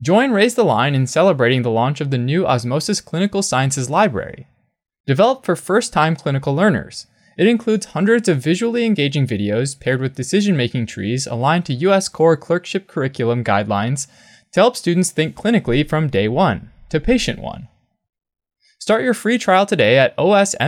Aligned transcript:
Join 0.00 0.30
Raise 0.30 0.54
the 0.54 0.64
Line 0.64 0.94
in 0.94 1.08
celebrating 1.08 1.62
the 1.62 1.72
launch 1.72 2.00
of 2.00 2.12
the 2.12 2.18
new 2.18 2.46
Osmosis 2.46 3.00
Clinical 3.00 3.42
Sciences 3.42 3.90
Library. 3.90 4.46
Developed 5.08 5.44
for 5.44 5.56
first 5.56 5.92
time 5.92 6.14
clinical 6.14 6.54
learners, 6.54 7.08
it 7.36 7.48
includes 7.48 7.86
hundreds 7.86 8.28
of 8.28 8.38
visually 8.38 8.84
engaging 8.84 9.26
videos 9.26 9.78
paired 9.78 10.00
with 10.00 10.14
decision 10.14 10.56
making 10.56 10.86
trees 10.86 11.26
aligned 11.26 11.66
to 11.66 11.74
US 11.74 12.08
core 12.08 12.36
clerkship 12.36 12.86
curriculum 12.86 13.42
guidelines 13.42 14.06
to 14.52 14.60
help 14.60 14.76
students 14.76 15.10
think 15.10 15.34
clinically 15.34 15.88
from 15.88 16.06
day 16.08 16.28
one 16.28 16.70
to 16.90 17.00
patient 17.00 17.40
one. 17.40 17.66
Start 18.78 19.02
your 19.02 19.14
free 19.14 19.36
trial 19.36 19.66
today 19.66 19.98
at 19.98 20.16
osms.it/rtl. 20.16 20.64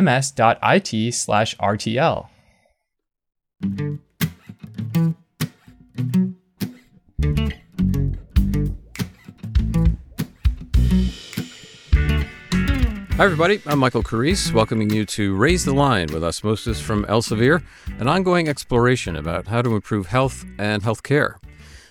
Hi, 13.20 13.26
everybody. 13.26 13.60
I'm 13.66 13.78
Michael 13.78 14.02
Carrese, 14.02 14.50
welcoming 14.50 14.88
you 14.88 15.04
to 15.04 15.36
Raise 15.36 15.66
the 15.66 15.74
Line 15.74 16.08
with 16.10 16.24
Osmosis 16.24 16.80
from 16.80 17.04
Elsevier, 17.04 17.62
an 17.98 18.08
ongoing 18.08 18.48
exploration 18.48 19.14
about 19.14 19.48
how 19.48 19.60
to 19.60 19.74
improve 19.74 20.06
health 20.06 20.46
and 20.58 20.82
health 20.82 21.02
care. 21.02 21.38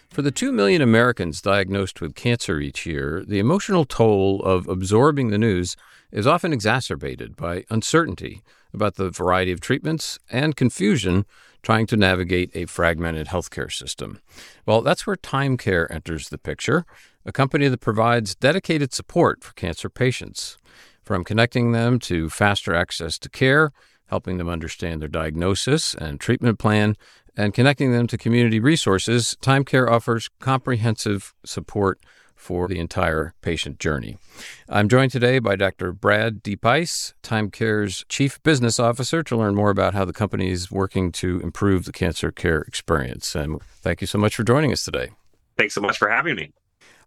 For 0.09 0.23
the 0.23 0.31
2 0.31 0.51
million 0.51 0.81
Americans 0.81 1.39
diagnosed 1.39 2.01
with 2.01 2.15
cancer 2.15 2.59
each 2.59 2.87
year, 2.87 3.23
the 3.23 3.37
emotional 3.37 3.85
toll 3.85 4.41
of 4.41 4.67
absorbing 4.67 5.29
the 5.29 5.37
news 5.37 5.77
is 6.11 6.25
often 6.25 6.51
exacerbated 6.51 7.35
by 7.35 7.63
uncertainty 7.69 8.41
about 8.73 8.95
the 8.95 9.11
variety 9.11 9.51
of 9.51 9.61
treatments 9.61 10.17
and 10.31 10.55
confusion 10.55 11.27
trying 11.61 11.85
to 11.85 11.95
navigate 11.95 12.49
a 12.55 12.65
fragmented 12.65 13.27
healthcare 13.27 13.71
system. 13.71 14.19
Well, 14.65 14.81
that's 14.81 15.05
where 15.05 15.15
Thyme 15.15 15.57
Care 15.57 15.91
enters 15.93 16.29
the 16.29 16.39
picture, 16.39 16.87
a 17.23 17.31
company 17.31 17.67
that 17.67 17.81
provides 17.81 18.33
dedicated 18.33 18.95
support 18.95 19.43
for 19.43 19.53
cancer 19.53 19.91
patients 19.91 20.57
from 21.09 21.23
connecting 21.23 21.71
them 21.71 21.97
to 21.97 22.29
faster 22.29 22.71
access 22.71 23.17
to 23.17 23.27
care, 23.27 23.71
helping 24.09 24.37
them 24.37 24.47
understand 24.47 25.01
their 25.01 25.07
diagnosis 25.07 25.95
and 25.95 26.19
treatment 26.19 26.59
plan, 26.59 26.95
and 27.35 27.51
connecting 27.51 27.91
them 27.91 28.05
to 28.05 28.15
community 28.15 28.59
resources, 28.59 29.35
Thyme 29.41 29.65
Care 29.65 29.89
offers 29.89 30.29
comprehensive 30.39 31.33
support 31.43 31.99
for 32.35 32.67
the 32.67 32.77
entire 32.77 33.33
patient 33.41 33.79
journey. 33.79 34.19
I'm 34.69 34.87
joined 34.87 35.11
today 35.11 35.39
by 35.39 35.55
Dr. 35.55 35.93
Brad 35.93 36.43
Diephuis, 36.43 37.15
TimeCare's 37.23 38.05
Chief 38.07 38.39
Business 38.43 38.79
Officer, 38.79 39.23
to 39.23 39.35
learn 39.35 39.55
more 39.55 39.71
about 39.71 39.95
how 39.95 40.05
the 40.05 40.13
company 40.13 40.51
is 40.51 40.69
working 40.69 41.11
to 41.13 41.39
improve 41.39 41.85
the 41.85 41.91
cancer 41.91 42.31
care 42.31 42.61
experience. 42.61 43.33
And 43.33 43.59
thank 43.81 44.01
you 44.01 44.05
so 44.05 44.19
much 44.19 44.35
for 44.35 44.43
joining 44.43 44.71
us 44.71 44.83
today. 44.83 45.09
Thanks 45.57 45.73
so 45.73 45.81
much 45.81 45.97
for 45.97 46.07
having 46.07 46.35
me. 46.35 46.51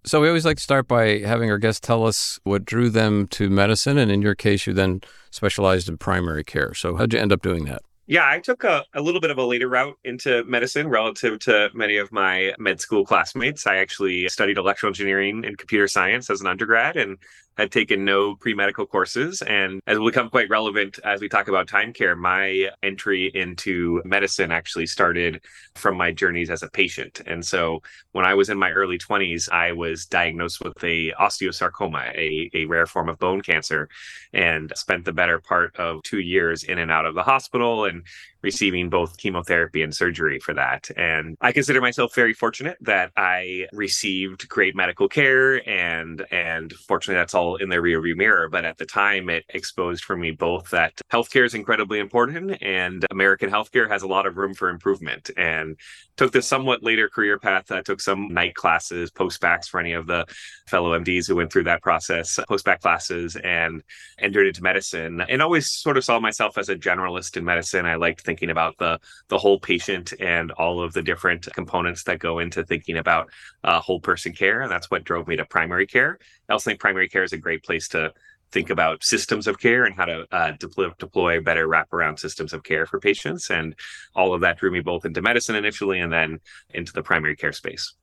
So 0.05 0.21
we 0.21 0.27
always 0.27 0.45
like 0.45 0.57
to 0.57 0.63
start 0.63 0.89
by 0.89 1.19
having 1.19 1.49
our 1.49 1.59
guests 1.59 1.81
tell 1.81 2.05
us 2.05 2.41
what 2.43 2.65
drew 2.65 2.91
them 2.91 3.29
to 3.29 3.49
medicine, 3.49 3.99
and 3.99 4.11
in 4.11 4.21
your 4.21 4.35
case, 4.35 4.67
you 4.67 4.73
then 4.73 5.01
specialized 5.31 5.89
in 5.89 5.97
primary 5.97 6.43
care. 6.43 6.75
So 6.75 6.97
how'd 6.97 7.13
you 7.13 7.21
end 7.21 7.31
up 7.31 7.41
doing 7.41 7.67
that? 7.67 7.83
Yeah, 8.09 8.29
I 8.29 8.41
took 8.41 8.65
a, 8.65 8.85
a 8.95 9.01
little 9.01 9.21
bit 9.21 9.31
of 9.31 9.39
a 9.39 9.45
later 9.45 9.69
route 9.69 9.97
into 10.03 10.43
medicine 10.45 10.89
relative 10.89 11.39
to 11.41 11.71
many 11.73 11.99
of 11.99 12.11
my 12.11 12.53
med 12.59 12.81
school 12.81 13.05
classmates. 13.05 13.65
I 13.65 13.77
actually 13.77 14.29
studied 14.29 14.59
electrical 14.59 14.89
engineering 14.89 15.45
and 15.45 15.57
computer 15.57 15.87
science 15.87 16.29
as 16.31 16.41
an 16.41 16.49
undergrad 16.49 16.97
and 16.97 17.17
had 17.57 17.71
taken 17.71 18.05
no 18.05 18.35
pre 18.37 18.55
medical 18.55 18.87
courses. 18.87 19.43
And 19.43 19.81
as 19.87 19.99
will 19.99 20.07
become 20.07 20.31
quite 20.31 20.49
relevant 20.49 20.99
as 21.05 21.21
we 21.21 21.29
talk 21.29 21.49
about 21.49 21.69
Thyme 21.69 21.93
Care. 21.93 22.17
my 22.17 22.71
entry 22.83 23.31
into 23.35 24.03
medicine 24.05 24.51
actually 24.51 24.87
started 24.87 25.41
from 25.75 25.97
my 25.97 26.13
journeys 26.13 26.51
as 26.51 26.63
a 26.63 26.69
patient. 26.69 27.21
And 27.27 27.45
so 27.45 27.83
when 28.13 28.25
I 28.25 28.35
was 28.35 28.49
in 28.49 28.59
my 28.59 28.71
early 28.71 28.99
20s, 28.99 29.51
I 29.51 29.73
was 29.73 30.07
diagnosed 30.07 30.63
with 30.63 30.83
a 30.85 31.13
osteosarcoma, 31.13 32.15
a, 32.15 32.51
a 32.55 32.65
rare 32.67 32.87
form 32.87 33.09
of 33.09 33.19
bone 33.19 33.41
cancer, 33.43 33.89
and 34.33 34.73
spent 34.77 35.05
the 35.05 35.13
better 35.13 35.39
part 35.39 35.77
of 35.77 36.03
two 36.03 36.21
years 36.21 36.65
in 36.65 36.79
and 36.79 36.91
out 36.91 37.07
of 37.07 37.15
the 37.15 37.23
hospital 37.23 37.85
and 37.85 38.05
receiving 38.43 38.89
both 38.89 39.17
chemotherapy 39.17 39.83
and 39.83 39.95
surgery 39.95 40.39
for 40.39 40.55
that. 40.55 40.91
And 40.97 41.37
I 41.41 41.53
consider 41.53 41.81
myself 41.81 42.15
very 42.15 42.35
fortunate 42.35 42.77
that 42.81 43.13
I 43.17 43.67
received 43.73 44.49
great 44.49 44.75
medical 44.75 45.09
care 45.09 45.67
and 45.69 46.25
and 46.31 46.73
fortunately 46.73 47.21
that's 47.21 47.35
all 47.35 47.57
in 47.57 47.69
the 47.69 47.77
rearview 47.77 48.17
mirror. 48.17 48.49
But 48.49 48.65
at 48.65 48.79
the 48.79 48.87
time 48.87 49.31
it 49.31 49.45
exposed 49.49 50.05
for 50.05 50.17
me 50.17 50.31
both 50.31 50.71
that 50.71 51.01
healthcare 51.13 51.45
is 51.45 51.55
incredibly 51.55 51.99
important 51.99 52.63
and 52.63 53.05
American 53.11 53.51
healthcare 53.51 53.89
has 53.89 54.03
a 54.03 54.09
lot 54.09 54.27
of 54.27 54.37
room 54.37 54.55
for 54.55 54.69
improvement. 54.69 55.31
And 55.37 55.77
took 56.17 56.33
the 56.33 56.43
somewhat 56.43 56.83
later 56.83 57.09
career 57.09 57.39
path. 57.39 57.71
I 57.73 57.81
took 57.81 58.01
some 58.01 58.29
night 58.33 58.55
classes, 58.55 59.11
post-bacs 59.11 59.67
for 59.67 59.81
any 59.81 59.93
of 59.93 60.07
the 60.07 60.27
fellow 60.67 60.99
MDs 60.99 61.27
who 61.27 61.37
went 61.37 61.53
through 61.53 61.65
that 61.65 61.83
process, 61.83 62.39
post-bac 62.49 62.81
classes 62.81 63.37
and 63.37 63.83
entered 64.19 64.47
into 64.47 64.63
medicine 64.63 65.23
and 65.29 65.43
always 65.43 65.71
sort 65.71 65.97
of 65.97 66.05
saw 66.05 66.21
myself 66.21 66.59
as 66.59 66.69
a 66.69 66.77
generalist 66.77 67.37
in 67.37 67.45
medicine. 67.45 67.87
I 67.87 67.97
liked 67.97 68.25
thinking 68.33 68.51
about 68.51 68.79
the 68.79 68.99
the 69.29 69.37
whole 69.37 69.61
patient 69.61 70.15
and 70.19 70.51
all 70.53 70.83
of 70.83 70.95
the 70.95 71.03
different 71.03 71.47
components 71.53 72.05
that 72.05 72.19
go 72.19 72.39
into 72.39 72.65
thinking 72.65 72.97
about 72.97 73.29
uh, 73.63 73.79
whole 73.79 74.01
person 74.01 74.33
care, 74.33 74.63
and 74.63 74.71
that's 74.71 74.91
what 74.91 75.05
drove 75.05 75.29
me 75.29 75.37
to 75.37 75.45
primary 75.45 75.87
care. 75.87 76.19
I 76.49 76.53
also 76.55 76.71
think 76.71 76.81
primary 76.81 77.09
care 77.09 77.25
is 77.25 77.35
a 77.35 77.37
great 77.37 77.63
place 77.63 77.89
to 77.89 78.13
think 78.53 78.71
about 78.71 79.05
systems 79.05 79.47
of 79.47 79.59
care 79.59 79.85
and 79.85 79.95
how 79.95 80.07
to 80.07 80.27
uh, 80.31 80.53
deploy, 80.59 80.91
deploy 80.99 81.41
better 81.41 81.67
wraparound 81.67 82.19
systems 82.19 82.53
of 82.53 82.63
care 82.63 82.87
for 82.87 83.01
patients. 83.01 83.51
And 83.51 83.75
all 84.15 84.35
of 84.35 84.43
that 84.43 84.59
drew 84.59 84.71
me 84.71 84.81
both 84.81 85.05
into 85.05 85.23
medicine 85.23 85.57
initially 85.57 86.01
and 86.01 86.13
then 86.13 86.39
into 86.71 86.93
the 86.93 87.03
primary 87.03 87.37
care 87.37 87.53
space. 87.53 87.95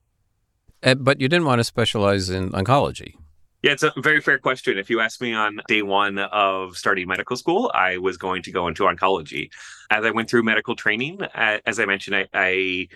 Uh, 0.81 0.95
but 0.95 1.21
you 1.21 1.27
didn't 1.27 1.45
want 1.45 1.59
to 1.59 1.63
specialize 1.63 2.29
in 2.29 2.51
oncology. 2.51 3.13
Yeah, 3.61 3.73
it's 3.73 3.83
a 3.83 3.91
very 3.97 4.21
fair 4.21 4.39
question. 4.39 4.77
If 4.77 4.89
you 4.89 5.01
asked 5.01 5.19
me 5.21 5.33
on 5.33 5.59
day 5.67 5.81
one 5.81 6.17
of 6.17 6.77
starting 6.77 7.09
medical 7.09 7.35
school, 7.35 7.69
I 7.75 7.97
was 7.97 8.15
going 8.15 8.41
to 8.43 8.51
go 8.51 8.67
into 8.67 8.83
oncology. 8.83 9.49
As 9.89 10.05
I 10.05 10.11
went 10.11 10.29
through 10.29 10.43
medical 10.43 10.77
training, 10.77 11.19
as 11.33 11.77
I 11.77 11.85
mentioned, 11.85 12.15
I, 12.15 12.27
I 12.33 12.87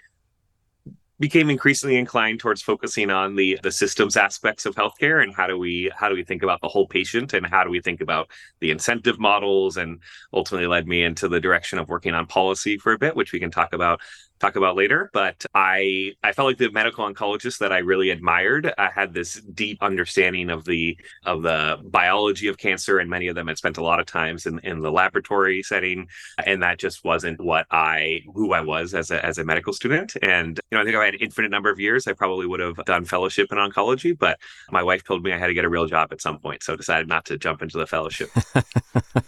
became 1.24 1.50
increasingly 1.50 1.96
inclined 1.96 2.38
towards 2.38 2.62
focusing 2.62 3.10
on 3.10 3.34
the 3.38 3.58
the 3.64 3.72
systems 3.72 4.18
aspects 4.18 4.66
of 4.66 4.76
healthcare 4.76 5.24
and 5.24 5.34
how 5.34 5.48
do 5.48 5.58
we 5.58 5.90
how 5.96 6.10
do 6.10 6.16
we 6.16 6.24
think 6.26 6.44
about 6.44 6.60
the 6.60 6.68
whole 6.68 6.86
patient 6.86 7.32
and 7.32 7.46
how 7.46 7.64
do 7.64 7.70
we 7.70 7.80
think 7.80 8.02
about 8.02 8.30
the 8.60 8.72
incentive 8.72 9.18
models 9.18 9.78
and 9.78 10.02
ultimately 10.34 10.68
led 10.68 10.86
me 10.86 11.02
into 11.02 11.30
the 11.30 11.40
direction 11.40 11.80
of 11.80 11.88
working 11.88 12.14
on 12.14 12.26
policy 12.28 12.78
for 12.78 12.92
a 12.92 12.98
bit 12.98 13.16
which 13.16 13.32
we 13.32 13.40
can 13.40 13.50
talk 13.50 13.72
about 13.72 14.02
talk 14.44 14.56
about 14.56 14.76
later. 14.76 15.10
But 15.14 15.46
I 15.54 16.14
I 16.24 16.34
felt 16.34 16.48
like 16.48 16.58
the 16.58 16.70
medical 16.72 17.06
oncologist 17.06 17.60
that 17.60 17.72
I 17.72 17.80
really 17.80 18.10
admired 18.10 18.74
I 18.78 18.90
had 18.90 19.14
this 19.14 19.42
deep 19.54 19.82
understanding 19.82 20.50
of 20.50 20.66
the 20.66 20.98
of 21.26 21.42
the 21.42 21.80
biology 21.84 22.48
of 22.48 22.58
cancer, 22.58 23.00
and 23.00 23.10
many 23.10 23.28
of 23.28 23.36
them 23.36 23.48
had 23.48 23.58
spent 23.58 23.78
a 23.78 23.84
lot 23.84 24.00
of 24.00 24.06
times 24.06 24.46
in, 24.46 24.60
in 24.60 24.82
the 24.82 24.92
laboratory 24.92 25.64
setting, 25.64 26.08
and 26.46 26.62
that 26.64 26.80
just 26.80 27.04
wasn't 27.04 27.40
what 27.40 27.66
I 27.72 28.22
who 28.34 28.54
I 28.54 28.62
was 28.62 28.94
as 28.94 29.12
a 29.12 29.24
as 29.26 29.38
a 29.38 29.46
medical 29.46 29.74
student. 29.74 30.16
And 30.22 30.60
you 30.72 30.78
know, 30.78 30.82
I 30.82 30.86
think 30.86 30.98
I 30.98 31.00
had 31.14 31.22
infinite 31.22 31.52
number 31.52 31.70
of 31.70 31.80
years, 31.80 32.08
I 32.08 32.14
probably 32.14 32.46
would 32.46 32.60
have 32.60 32.76
done 32.86 33.06
fellowship 33.06 33.52
in 33.52 33.58
oncology, 33.58 34.18
but 34.18 34.40
my 34.72 34.84
wife 34.84 35.04
told 35.04 35.24
me 35.24 35.32
I 35.32 35.38
had 35.38 35.48
to 35.48 35.54
get 35.54 35.66
a 35.66 35.70
real 35.70 35.88
job 35.88 36.12
at 36.12 36.22
some 36.22 36.40
point, 36.40 36.64
so 36.64 36.74
I 36.74 36.76
decided 36.76 37.08
not 37.08 37.26
to 37.26 37.38
jump 37.38 37.62
into 37.62 37.78
the 37.78 37.88
fellowship. 37.88 38.30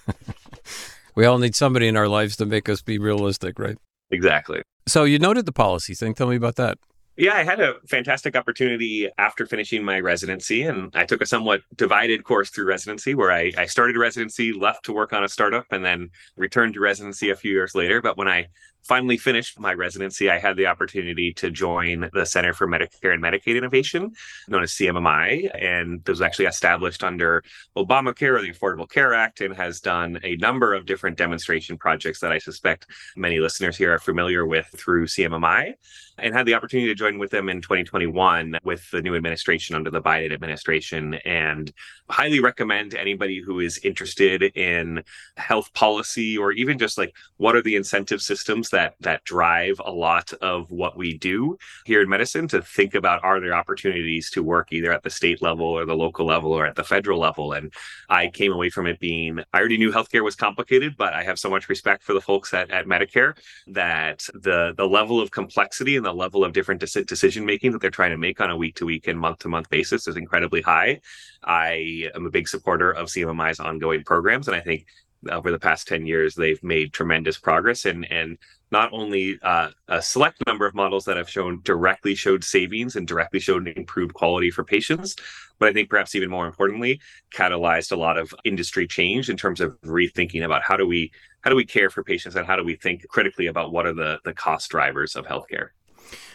we 1.16 1.26
all 1.26 1.38
need 1.38 1.56
somebody 1.56 1.88
in 1.88 1.98
our 1.98 2.08
lives 2.08 2.36
to 2.38 2.46
make 2.46 2.70
us 2.70 2.82
be 2.82 2.98
realistic, 2.98 3.60
right? 3.60 3.78
Exactly. 4.12 4.62
So 4.88 5.04
you 5.04 5.20
noted 5.20 5.46
the 5.46 5.52
policy 5.52 5.96
thing. 5.96 6.14
Tell 6.14 6.28
me 6.28 6.36
about 6.36 6.56
that. 6.58 6.78
Yeah, 7.18 7.36
I 7.36 7.44
had 7.44 7.62
a 7.62 7.76
fantastic 7.88 8.36
opportunity 8.36 9.10
after 9.18 9.46
finishing 9.46 9.86
my 9.86 10.02
residency, 10.02 10.64
and 10.64 10.92
I 10.94 11.06
took 11.06 11.22
a 11.22 11.26
somewhat 11.26 11.62
divided 11.74 12.26
course 12.26 12.50
through 12.50 12.66
residency 12.66 13.16
where 13.16 13.32
I, 13.32 13.54
I 13.58 13.68
started 13.68 13.96
residency, 13.96 14.52
left 14.52 14.84
to 14.86 14.94
work 14.94 15.14
on 15.14 15.24
a 15.24 15.30
startup, 15.30 15.66
and 15.72 15.86
then 15.86 16.10
returned 16.36 16.74
to 16.74 16.82
residency 16.82 17.30
a 17.30 17.36
few 17.38 17.54
years 17.54 17.74
later. 17.74 18.02
But 18.02 18.18
when 18.18 18.28
I 18.28 18.48
finally 18.86 19.18
finished 19.18 19.60
my 19.60 19.74
residency, 19.74 20.30
I 20.30 20.38
had 20.38 20.58
the 20.58 20.68
opportunity 20.68 21.34
to 21.34 21.50
join 21.50 22.10
the 22.14 22.26
Center 22.26 22.54
for 22.54 22.68
Medicare 22.68 23.14
and 23.14 23.24
Medicaid 23.24 23.58
Innovation, 23.58 24.12
known 24.48 24.64
as 24.64 24.72
CMMI. 24.72 25.50
And 25.60 26.04
this 26.06 26.14
was 26.14 26.22
actually 26.22 26.46
established 26.46 27.04
under 27.04 27.44
Obamacare 27.76 28.38
or 28.38 28.42
the 28.42 28.52
Affordable 28.52 28.90
Care 28.90 29.14
Act 29.14 29.42
and 29.42 29.56
has 29.56 29.80
done 29.80 30.20
a 30.24 30.36
number 30.38 30.74
of 30.74 30.86
different 30.86 31.18
demonstration 31.18 31.78
projects 31.78 32.20
that 32.20 32.32
I 32.32 32.38
suspect 32.38 32.88
many 33.16 33.40
listeners 33.40 33.76
here 33.76 33.94
are 33.94 34.00
familiar 34.00 34.46
with 34.46 34.68
through 34.76 35.08
CMMI 35.08 35.74
and 36.18 36.34
had 36.34 36.46
the 36.46 36.54
opportunity 36.54 36.88
to 36.88 36.96
join 36.96 37.18
with 37.18 37.32
them 37.32 37.50
in 37.50 37.62
2021 37.62 38.58
with 38.64 38.90
the 38.92 39.02
new 39.02 39.16
administration 39.16 39.76
under 39.76 39.90
the 39.90 40.02
Biden 40.02 40.32
administration. 40.32 41.16
And 41.26 41.72
highly 42.10 42.40
recommend 42.40 42.94
anybody 42.94 43.42
who 43.42 43.60
is 43.60 43.80
interested 43.84 44.44
in 44.56 45.04
health 45.38 45.74
policy 45.74 46.38
or 46.38 46.52
even 46.52 46.78
just 46.78 46.98
like 46.98 47.14
what 47.38 47.56
are 47.56 47.62
the 47.62 47.76
incentive 47.76 48.22
systems 48.22 48.70
that 48.76 48.96
that 49.00 49.24
drive 49.24 49.80
a 49.84 49.92
lot 49.92 50.34
of 50.42 50.70
what 50.70 50.98
we 50.98 51.18
do 51.18 51.58
here 51.86 52.02
in 52.02 52.10
medicine 52.10 52.46
to 52.50 52.62
think 52.62 52.94
about 52.94 53.24
are 53.24 53.40
there 53.40 53.56
opportunities 53.56 54.30
to 54.32 54.44
work 54.44 54.68
either 54.72 54.92
at 54.92 55.02
the 55.02 55.10
state 55.10 55.42
level 55.42 55.66
or 55.66 55.86
the 55.86 55.96
local 55.96 56.26
level 56.26 56.52
or 56.52 56.66
at 56.66 56.76
the 56.76 56.84
federal 56.84 57.18
level. 57.18 57.54
And 57.54 57.74
I 58.10 58.28
came 58.28 58.52
away 58.52 58.70
from 58.70 58.86
it 58.86 59.00
being 59.00 59.40
I 59.54 59.60
already 59.60 59.78
knew 59.78 59.94
healthcare 59.94 60.24
was 60.24 60.36
complicated, 60.36 60.96
but 60.98 61.14
I 61.14 61.24
have 61.24 61.40
so 61.40 61.50
much 61.50 61.70
respect 61.70 62.04
for 62.04 62.14
the 62.14 62.20
folks 62.20 62.54
at, 62.54 62.70
at 62.70 62.86
Medicare 62.86 63.38
that 63.68 64.28
the 64.34 64.74
the 64.76 64.88
level 64.88 65.22
of 65.22 65.32
complexity 65.32 65.96
and 65.96 66.06
the 66.06 66.14
level 66.14 66.44
of 66.44 66.52
different 66.52 66.82
decision 66.82 67.46
making 67.46 67.72
that 67.72 67.82
they're 67.82 67.90
trying 67.90 68.12
to 68.12 68.18
make 68.18 68.42
on 68.42 68.52
a 68.52 68.58
week 68.58 68.76
to 68.76 68.86
week 68.86 69.08
and 69.08 69.18
month 69.18 69.40
to 69.40 69.48
month 69.48 69.70
basis 69.70 70.08
is 70.08 70.18
incredibly 70.18 70.62
high. 70.62 71.00
I 71.46 72.10
am 72.14 72.26
a 72.26 72.32
big 72.32 72.48
supporter 72.50 72.92
of 72.92 73.08
CMMI's 73.08 73.60
ongoing 73.60 74.04
programs, 74.04 74.48
and 74.48 74.58
I 74.58 74.60
think 74.60 74.88
over 75.32 75.52
the 75.52 75.60
past 75.60 75.88
10 75.88 76.06
years 76.06 76.36
they've 76.36 76.64
made 76.64 76.94
tremendous 76.94 77.38
progress. 77.38 77.86
And 77.86 78.10
and 78.12 78.38
not 78.72 78.90
only 78.92 79.40
uh, 79.42 79.70
a 79.88 80.02
select 80.02 80.46
number 80.48 80.66
of 80.66 80.74
models 80.74 81.06
that 81.06 81.18
have 81.18 81.30
shown 81.30 81.62
directly 81.64 82.16
showed 82.16 82.44
savings 82.44 82.96
and 82.96 83.08
directly 83.08 83.40
showed 83.40 83.68
improved 83.68 84.14
quality 84.14 84.52
for 84.52 84.64
patients 84.64 85.16
but 85.60 85.70
i 85.70 85.72
think 85.74 85.90
perhaps 85.90 86.16
even 86.16 86.30
more 86.30 86.48
importantly 86.48 87.00
catalyzed 87.34 87.92
a 87.92 87.96
lot 87.96 88.18
of 88.18 88.34
industry 88.44 88.88
change 88.88 89.30
in 89.30 89.38
terms 89.38 89.62
of 89.62 89.80
rethinking 89.82 90.44
about 90.44 90.62
how 90.64 90.76
do 90.76 90.86
we 90.86 91.12
how 91.46 91.52
do 91.52 91.56
we 91.56 91.66
care 91.66 91.92
for 91.92 92.04
patients 92.04 92.36
and 92.36 92.46
how 92.48 92.56
do 92.56 92.64
we 92.64 92.76
think 92.76 93.08
critically 93.08 93.46
about 93.46 93.72
what 93.72 93.86
are 93.86 93.94
the 93.94 94.20
the 94.26 94.34
cost 94.34 94.70
drivers 94.70 95.16
of 95.16 95.26
healthcare. 95.26 95.70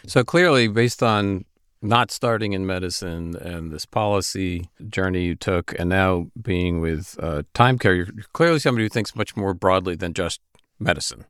So 0.07 0.23
clearly 0.23 0.69
based 0.69 1.03
on 1.03 1.45
not 1.81 2.11
starting 2.11 2.53
in 2.53 2.65
medicine 2.65 3.35
and 3.35 3.71
this 3.71 3.85
policy 3.85 4.69
journey 4.87 5.23
you 5.23 5.35
took, 5.35 5.73
and 5.79 5.89
now 5.89 6.27
being 6.39 6.79
with 6.79 7.17
uh, 7.19 7.43
Thyme 7.53 7.79
Care, 7.79 7.95
you're 7.95 8.07
clearly 8.33 8.59
somebody 8.59 8.85
who 8.85 8.89
thinks 8.89 9.15
much 9.15 9.35
more 9.35 9.53
broadly 9.53 9.95
than 9.95 10.13
just 10.13 10.41
medicine, 10.79 11.25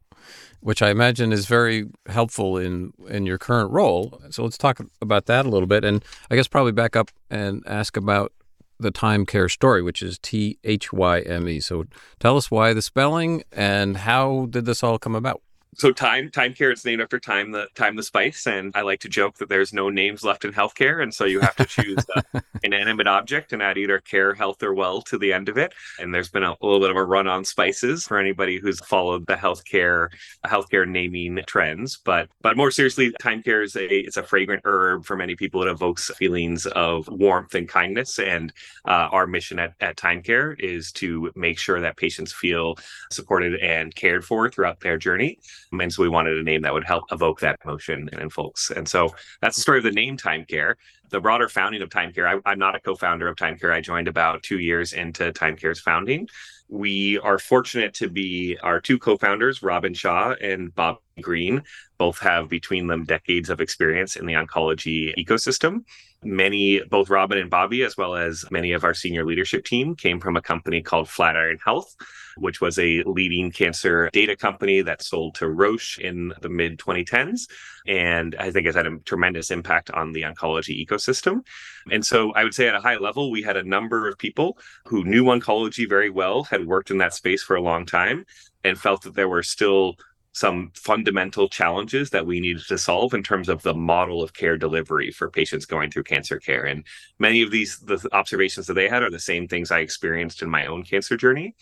which 0.59 0.81
I 0.81 0.89
imagine 0.89 1.31
is 1.31 1.45
very 1.45 1.85
helpful 2.07 2.57
in 2.57 2.93
in 3.07 3.25
your 3.25 3.37
current 3.37 3.71
role. 3.71 4.21
So 4.29 4.43
let's 4.43 4.57
talk 4.57 4.79
about 5.01 5.25
that 5.27 5.45
a 5.45 5.49
little 5.49 5.67
bit, 5.67 5.85
and 5.85 6.03
I 6.29 6.35
guess 6.35 6.47
probably 6.47 6.73
back 6.73 6.95
up 6.95 7.11
and 7.29 7.63
ask 7.65 7.95
about 7.95 8.33
the 8.79 8.91
Thyme 8.91 9.25
Care 9.25 9.47
story, 9.47 9.81
which 9.81 10.01
is 10.01 10.19
T 10.19 10.57
H 10.63 10.91
Y 10.91 11.19
M 11.21 11.47
E. 11.47 11.59
So 11.59 11.85
tell 12.19 12.35
us 12.35 12.51
why 12.51 12.73
the 12.73 12.81
spelling 12.81 13.43
and 13.51 13.97
how 13.97 14.47
did 14.49 14.65
this 14.65 14.83
all 14.83 14.97
come 14.97 15.15
about? 15.15 15.41
So 15.75 15.93
Thyme 15.93 16.29
Thyme 16.29 16.53
Care 16.53 16.71
is 16.71 16.83
named 16.83 17.01
after 17.01 17.19
thyme 17.19 17.51
the 17.51 17.67
thyme 17.75 17.95
the 17.95 18.03
spice 18.03 18.45
and 18.45 18.71
i 18.75 18.81
like 18.81 18.99
to 18.99 19.09
joke 19.09 19.37
that 19.37 19.47
there's 19.47 19.73
no 19.73 19.89
names 19.89 20.23
left 20.23 20.43
in 20.43 20.51
healthcare 20.51 21.01
and 21.01 21.13
so 21.13 21.25
you 21.25 21.39
have 21.39 21.55
to 21.55 21.65
choose 21.65 22.03
an 22.33 22.41
inanimate 22.63 23.07
object 23.07 23.53
and 23.53 23.61
add 23.61 23.77
either 23.77 23.99
care 23.99 24.33
health 24.33 24.61
or 24.63 24.73
well 24.73 25.01
to 25.01 25.17
the 25.17 25.31
end 25.31 25.49
of 25.49 25.57
it. 25.57 25.73
And 25.99 26.13
there's 26.13 26.29
been 26.29 26.43
a, 26.43 26.51
a 26.51 26.65
little 26.65 26.79
bit 26.79 26.89
of 26.89 26.97
a 26.97 27.03
run 27.03 27.27
on 27.27 27.45
spices 27.45 28.05
for 28.05 28.17
anybody 28.17 28.59
who's 28.59 28.79
followed 28.81 29.25
the 29.27 29.35
healthcare 29.35 30.09
healthcare 30.45 30.87
naming 30.87 31.39
trends 31.47 31.97
but 32.03 32.29
but 32.41 32.57
more 32.57 32.71
seriously 32.71 33.13
Thyme 33.21 33.41
Care 33.41 33.61
is 33.61 33.75
a 33.75 33.87
it's 33.87 34.17
a 34.17 34.23
fragrant 34.23 34.63
herb 34.65 35.05
for 35.05 35.15
many 35.15 35.35
people. 35.35 35.61
It 35.63 35.69
evokes 35.69 36.11
feelings 36.17 36.65
of 36.65 37.07
warmth 37.07 37.55
and 37.55 37.67
kindness 37.67 38.19
and 38.19 38.51
uh, 38.85 39.07
our 39.11 39.27
mission 39.27 39.59
at, 39.59 39.73
at 39.79 39.99
Thyme 39.99 40.21
Care 40.21 40.53
is 40.53 40.91
to 40.93 41.31
make 41.35 41.59
sure 41.59 41.79
that 41.79 41.97
patients 41.97 42.33
feel 42.33 42.77
supported 43.09 43.55
and 43.61 43.95
cared 43.95 44.25
for 44.25 44.49
throughout 44.49 44.79
their 44.79 44.97
journey 44.97 45.39
and 45.71 45.93
so 45.93 46.03
we 46.03 46.09
wanted 46.09 46.37
a 46.37 46.43
name 46.43 46.61
that 46.61 46.73
would 46.73 46.83
help 46.83 47.05
evoke 47.11 47.39
that 47.41 47.59
emotion 47.63 48.09
in 48.13 48.29
folks. 48.29 48.71
And 48.71 48.87
so 48.87 49.13
that's 49.41 49.55
the 49.55 49.61
story 49.61 49.79
of 49.79 49.83
the 49.83 49.91
name 49.91 50.17
Thyme 50.17 50.45
Care. 50.45 50.77
The 51.09 51.19
broader 51.19 51.49
founding 51.49 51.81
of 51.81 51.91
Thyme 51.91 52.13
Care, 52.13 52.27
I, 52.27 52.51
am 52.51 52.59
not 52.59 52.75
a 52.75 52.79
co 52.79 52.95
founder 52.95 53.27
of 53.27 53.37
Thyme 53.37 53.57
Care. 53.57 53.73
I 53.73 53.81
joined 53.81 54.07
about 54.07 54.43
two 54.43 54.59
years 54.59 54.93
into 54.93 55.31
Thyme 55.33 55.57
Care's 55.57 55.81
founding. 55.81 56.27
We 56.69 57.19
are 57.19 57.37
fortunate 57.37 57.93
to 57.95 58.09
be 58.09 58.57
our 58.63 58.79
two 58.79 58.97
co 58.97 59.17
founders, 59.17 59.61
Robin 59.61 59.93
Shah 59.93 60.35
and 60.41 60.73
Bob 60.73 60.97
Green, 61.19 61.63
both 61.97 62.17
have 62.19 62.47
between 62.47 62.87
them 62.87 63.03
decades 63.03 63.49
of 63.49 63.59
experience 63.59 64.15
in 64.15 64.25
the 64.25 64.33
oncology 64.33 65.13
ecosystem. 65.17 65.83
Many, 66.23 66.81
both 66.81 67.09
Robin 67.09 67.39
and 67.39 67.49
Bobby, 67.49 67.83
as 67.83 67.97
well 67.97 68.15
as 68.15 68.45
many 68.51 68.73
of 68.73 68.83
our 68.83 68.93
senior 68.93 69.25
leadership 69.25 69.65
team, 69.65 69.95
came 69.95 70.19
from 70.19 70.37
a 70.37 70.41
company 70.41 70.81
called 70.83 71.09
Flatiron 71.09 71.57
Health, 71.65 71.95
which 72.37 72.61
was 72.61 72.77
a 72.77 73.01
leading 73.03 73.51
cancer 73.51 74.07
data 74.13 74.35
company 74.35 74.81
that 74.81 75.01
sold 75.01 75.33
to 75.35 75.49
Roche 75.49 75.97
in 75.97 76.31
the 76.41 76.49
mid 76.49 76.77
2010s. 76.77 77.47
And 77.87 78.35
I 78.35 78.51
think 78.51 78.67
has 78.67 78.75
had 78.75 78.85
a 78.85 78.99
tremendous 78.99 79.49
impact 79.49 79.89
on 79.91 80.11
the 80.11 80.21
oncology 80.21 80.85
ecosystem. 80.85 81.43
And 81.91 82.05
so 82.05 82.31
I 82.33 82.43
would 82.43 82.53
say 82.53 82.67
at 82.67 82.75
a 82.75 82.81
high 82.81 82.97
level, 82.97 83.31
we 83.31 83.41
had 83.41 83.57
a 83.57 83.63
number 83.63 84.07
of 84.07 84.17
people 84.19 84.59
who 84.85 85.03
knew 85.03 85.23
oncology 85.25 85.89
very 85.89 86.11
well, 86.11 86.43
had 86.43 86.67
worked 86.67 86.91
in 86.91 86.99
that 86.99 87.15
space 87.15 87.41
for 87.41 87.55
a 87.55 87.61
long 87.61 87.85
time, 87.85 88.25
and 88.63 88.77
felt 88.77 89.01
that 89.01 89.15
there 89.15 89.29
were 89.29 89.41
still 89.41 89.95
some 90.33 90.71
fundamental 90.75 91.49
challenges 91.49 92.09
that 92.09 92.25
we 92.25 92.39
needed 92.39 92.63
to 92.67 92.77
solve 92.77 93.13
in 93.13 93.21
terms 93.21 93.49
of 93.49 93.61
the 93.63 93.73
model 93.73 94.23
of 94.23 94.33
care 94.33 94.57
delivery 94.57 95.11
for 95.11 95.29
patients 95.29 95.65
going 95.65 95.91
through 95.91 96.03
cancer 96.03 96.39
care. 96.39 96.65
And 96.65 96.85
many 97.19 97.41
of 97.41 97.51
these 97.51 97.79
the 97.79 98.07
observations 98.13 98.67
that 98.67 98.75
they 98.75 98.87
had 98.87 99.03
are 99.03 99.09
the 99.09 99.19
same 99.19 99.47
things 99.47 99.71
I 99.71 99.79
experienced 99.79 100.41
in 100.41 100.49
my 100.49 100.65
own 100.65 100.83
cancer 100.83 101.17
journey 101.17 101.55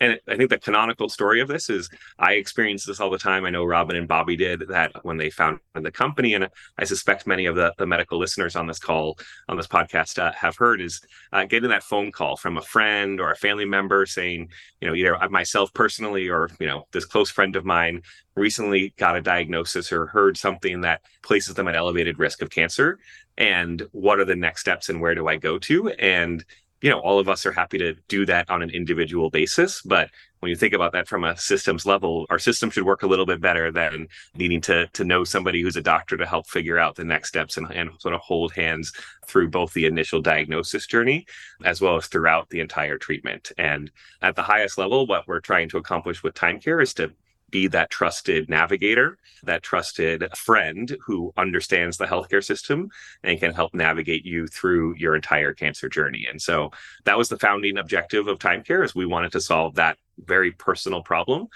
and 0.00 0.20
I 0.28 0.36
think 0.36 0.50
the 0.50 0.58
canonical 0.58 1.08
story 1.08 1.40
of 1.40 1.48
this 1.48 1.70
is 1.70 1.88
I 2.18 2.34
experience 2.34 2.84
this 2.84 3.00
all 3.00 3.10
the 3.10 3.18
time. 3.18 3.44
I 3.44 3.50
know 3.50 3.64
Robin 3.64 3.96
and 3.96 4.08
Bobby 4.08 4.36
did 4.36 4.64
that 4.68 4.92
when 5.04 5.16
they 5.16 5.30
founded 5.30 5.60
the 5.74 5.90
company, 5.90 6.34
and 6.34 6.48
I 6.78 6.84
suspect 6.84 7.26
many 7.26 7.46
of 7.46 7.56
the, 7.56 7.72
the 7.78 7.86
medical 7.86 8.18
listeners 8.18 8.56
on 8.56 8.66
this 8.66 8.78
call 8.78 9.18
on 9.48 9.56
this 9.56 9.66
podcast 9.66 10.18
uh, 10.18 10.32
have 10.32 10.56
heard 10.56 10.80
is 10.80 11.00
uh, 11.32 11.44
getting 11.44 11.70
that 11.70 11.82
phone 11.82 12.12
call 12.12 12.36
from 12.36 12.56
a 12.56 12.62
friend 12.62 13.20
or 13.20 13.30
a 13.30 13.36
family 13.36 13.64
member 13.64 14.06
saying, 14.06 14.50
you 14.80 14.88
know, 14.88 14.94
either 14.94 15.16
myself 15.30 15.72
personally 15.74 16.28
or 16.28 16.50
you 16.60 16.66
know 16.66 16.86
this 16.92 17.04
close 17.04 17.30
friend 17.30 17.56
of 17.56 17.64
mine 17.64 18.02
recently 18.34 18.92
got 18.98 19.16
a 19.16 19.22
diagnosis 19.22 19.92
or 19.92 20.06
heard 20.06 20.36
something 20.36 20.82
that 20.82 21.00
places 21.22 21.54
them 21.54 21.68
at 21.68 21.76
elevated 21.76 22.18
risk 22.18 22.42
of 22.42 22.50
cancer, 22.50 22.98
and 23.38 23.86
what 23.92 24.18
are 24.18 24.24
the 24.24 24.36
next 24.36 24.60
steps 24.60 24.88
and 24.88 25.00
where 25.00 25.14
do 25.14 25.28
I 25.28 25.36
go 25.36 25.58
to? 25.58 25.90
And 25.90 26.44
you 26.86 26.92
know 26.92 27.00
all 27.00 27.18
of 27.18 27.28
us 27.28 27.44
are 27.44 27.50
happy 27.50 27.78
to 27.78 27.94
do 28.06 28.24
that 28.24 28.48
on 28.48 28.62
an 28.62 28.70
individual 28.70 29.28
basis 29.28 29.82
but 29.82 30.08
when 30.38 30.50
you 30.50 30.54
think 30.54 30.72
about 30.72 30.92
that 30.92 31.08
from 31.08 31.24
a 31.24 31.36
systems 31.36 31.84
level 31.84 32.26
our 32.30 32.38
system 32.38 32.70
should 32.70 32.84
work 32.84 33.02
a 33.02 33.08
little 33.08 33.26
bit 33.26 33.40
better 33.40 33.72
than 33.72 34.06
needing 34.36 34.60
to 34.60 34.86
to 34.92 35.02
know 35.02 35.24
somebody 35.24 35.60
who's 35.60 35.74
a 35.74 35.82
doctor 35.82 36.16
to 36.16 36.24
help 36.24 36.46
figure 36.46 36.78
out 36.78 36.94
the 36.94 37.02
next 37.02 37.28
steps 37.28 37.56
and, 37.56 37.68
and 37.72 37.90
sort 37.98 38.14
of 38.14 38.20
hold 38.20 38.52
hands 38.52 38.92
through 39.26 39.48
both 39.48 39.72
the 39.72 39.84
initial 39.84 40.20
diagnosis 40.20 40.86
journey 40.86 41.26
as 41.64 41.80
well 41.80 41.96
as 41.96 42.06
throughout 42.06 42.48
the 42.50 42.60
entire 42.60 42.98
treatment. 42.98 43.50
And 43.58 43.90
at 44.22 44.36
the 44.36 44.44
highest 44.44 44.78
level 44.78 45.08
what 45.08 45.26
we're 45.26 45.40
trying 45.40 45.68
to 45.70 45.78
accomplish 45.78 46.22
with 46.22 46.36
Thyme 46.36 46.60
Care 46.60 46.80
is 46.80 46.94
to 46.94 47.12
be 47.56 47.66
that 47.68 47.88
trusted 47.88 48.50
navigator, 48.50 49.16
that 49.42 49.62
trusted 49.62 50.22
friend 50.36 50.94
who 51.00 51.32
understands 51.38 51.96
the 51.96 52.04
healthcare 52.04 52.44
system 52.44 52.90
and 53.22 53.40
can 53.40 53.54
help 53.54 53.72
navigate 53.72 54.26
you 54.26 54.46
through 54.46 54.94
your 54.98 55.16
entire 55.16 55.54
cancer 55.54 55.88
journey. 55.88 56.26
And 56.30 56.40
so 56.40 56.70
that 57.04 57.16
was 57.16 57.30
the 57.30 57.38
founding 57.38 57.78
objective 57.78 58.28
of 58.28 58.38
Thyme 58.40 58.62
Care 58.62 58.82
is 58.82 58.94
we 58.94 59.06
wanted 59.06 59.32
to 59.32 59.40
solve 59.40 59.76
that 59.76 59.96
very 60.18 60.52
personal 60.52 61.02
problem. 61.02 61.46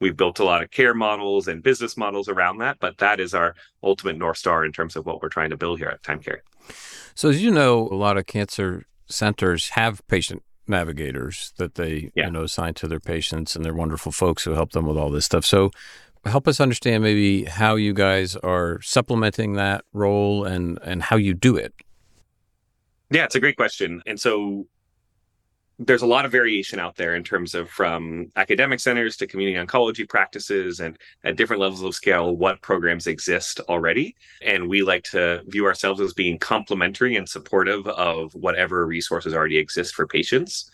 We've 0.00 0.16
built 0.16 0.38
a 0.38 0.44
lot 0.44 0.62
of 0.62 0.70
care 0.70 0.94
models 0.94 1.46
and 1.46 1.62
business 1.62 1.94
models 1.94 2.30
around 2.30 2.56
that, 2.58 2.78
but 2.80 2.96
that 2.96 3.20
is 3.20 3.34
our 3.34 3.54
ultimate 3.82 4.16
North 4.16 4.38
Star 4.38 4.64
in 4.64 4.72
terms 4.72 4.96
of 4.96 5.04
what 5.04 5.20
we're 5.20 5.28
trying 5.28 5.50
to 5.50 5.58
build 5.58 5.78
here 5.78 5.88
at 5.88 6.02
Thyme 6.02 6.20
Care. 6.20 6.42
So, 7.14 7.28
as 7.28 7.42
you 7.42 7.50
know, 7.50 7.86
a 7.88 7.98
lot 8.06 8.16
of 8.16 8.24
cancer 8.24 8.86
centers 9.08 9.70
have 9.70 10.00
patient 10.08 10.42
navigators 10.66 11.52
that 11.56 11.74
they 11.74 12.10
yeah. 12.14 12.26
you 12.26 12.30
know 12.30 12.44
assign 12.44 12.74
to 12.74 12.88
their 12.88 13.00
patients, 13.00 13.56
and 13.56 13.64
they're 13.64 13.74
wonderful 13.74 14.12
folks 14.12 14.44
who 14.44 14.52
help 14.52 14.72
them 14.72 14.86
with 14.86 14.96
all 14.96 15.10
this 15.10 15.24
stuff. 15.24 15.44
So 15.44 15.70
help 16.24 16.46
us 16.46 16.60
understand 16.60 17.02
maybe 17.02 17.44
how 17.44 17.76
you 17.76 17.92
guys 17.92 18.36
are 18.36 18.80
supplementing 18.82 19.54
that 19.54 19.84
role 19.92 20.44
and 20.44 20.78
and 20.82 21.02
how 21.02 21.16
you 21.16 21.34
do 21.34 21.56
it. 21.56 21.74
Yeah, 23.10 23.24
it's 23.24 23.34
a 23.34 23.40
great 23.40 23.56
question. 23.56 24.02
And 24.06 24.20
so 24.20 24.66
there's 25.82 26.02
a 26.02 26.06
lot 26.06 26.26
of 26.26 26.30
variation 26.30 26.78
out 26.78 26.94
there 26.96 27.16
in 27.16 27.24
terms 27.24 27.54
of 27.54 27.70
from 27.70 28.30
academic 28.36 28.78
centers 28.78 29.16
to 29.16 29.26
community 29.26 29.56
oncology 29.56 30.06
practices 30.06 30.80
and 30.80 30.98
at 31.24 31.36
different 31.36 31.60
levels 31.60 31.80
of 31.82 31.94
scale 31.94 32.36
what 32.36 32.60
programs 32.60 33.06
exist 33.06 33.60
already. 33.60 34.14
And 34.42 34.68
we 34.68 34.82
like 34.82 35.04
to 35.04 35.42
view 35.46 35.64
ourselves 35.64 36.02
as 36.02 36.12
being 36.12 36.38
complementary 36.38 37.16
and 37.16 37.26
supportive 37.26 37.86
of 37.86 38.34
whatever 38.34 38.86
resources 38.86 39.32
already 39.32 39.56
exist 39.56 39.94
for 39.94 40.06
patients. 40.06 40.70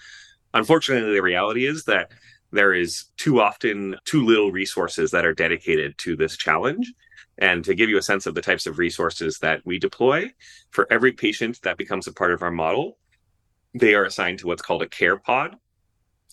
Unfortunately 0.54 1.14
the 1.14 1.22
reality 1.22 1.66
is 1.66 1.84
that 1.84 2.10
there 2.50 2.75
is 2.75 3.04
too 3.16 3.40
often 3.40 3.94
too 4.04 4.26
little 4.26 4.50
resources 4.50 5.12
that 5.12 5.25
are 5.25 5.34
dedicated 5.34 5.96
to 5.98 6.16
this 6.16 6.36
challenge. 6.36 6.92
And 7.38 7.64
to 7.64 7.75
give 7.75 7.90
you 7.90 7.98
a 7.98 8.02
sense 8.02 8.26
of 8.26 8.34
the 8.34 8.42
types 8.42 8.66
of 8.66 8.78
resources 8.78 9.38
that 9.38 9.60
we 9.64 9.78
deploy 9.78 10.32
for 10.70 10.86
every 10.90 11.12
patient 11.12 11.60
that 11.62 11.76
becomes 11.76 12.08
a 12.08 12.12
part 12.12 12.32
of 12.32 12.42
our 12.42 12.50
model 12.50 12.98
they 13.78 13.95
are 13.95 14.04
assigned 14.04 14.38
to 14.40 14.47
what's 14.47 14.62
called 14.62 14.83
a 14.83 14.88
care 14.88 15.18
pod. 15.18 15.56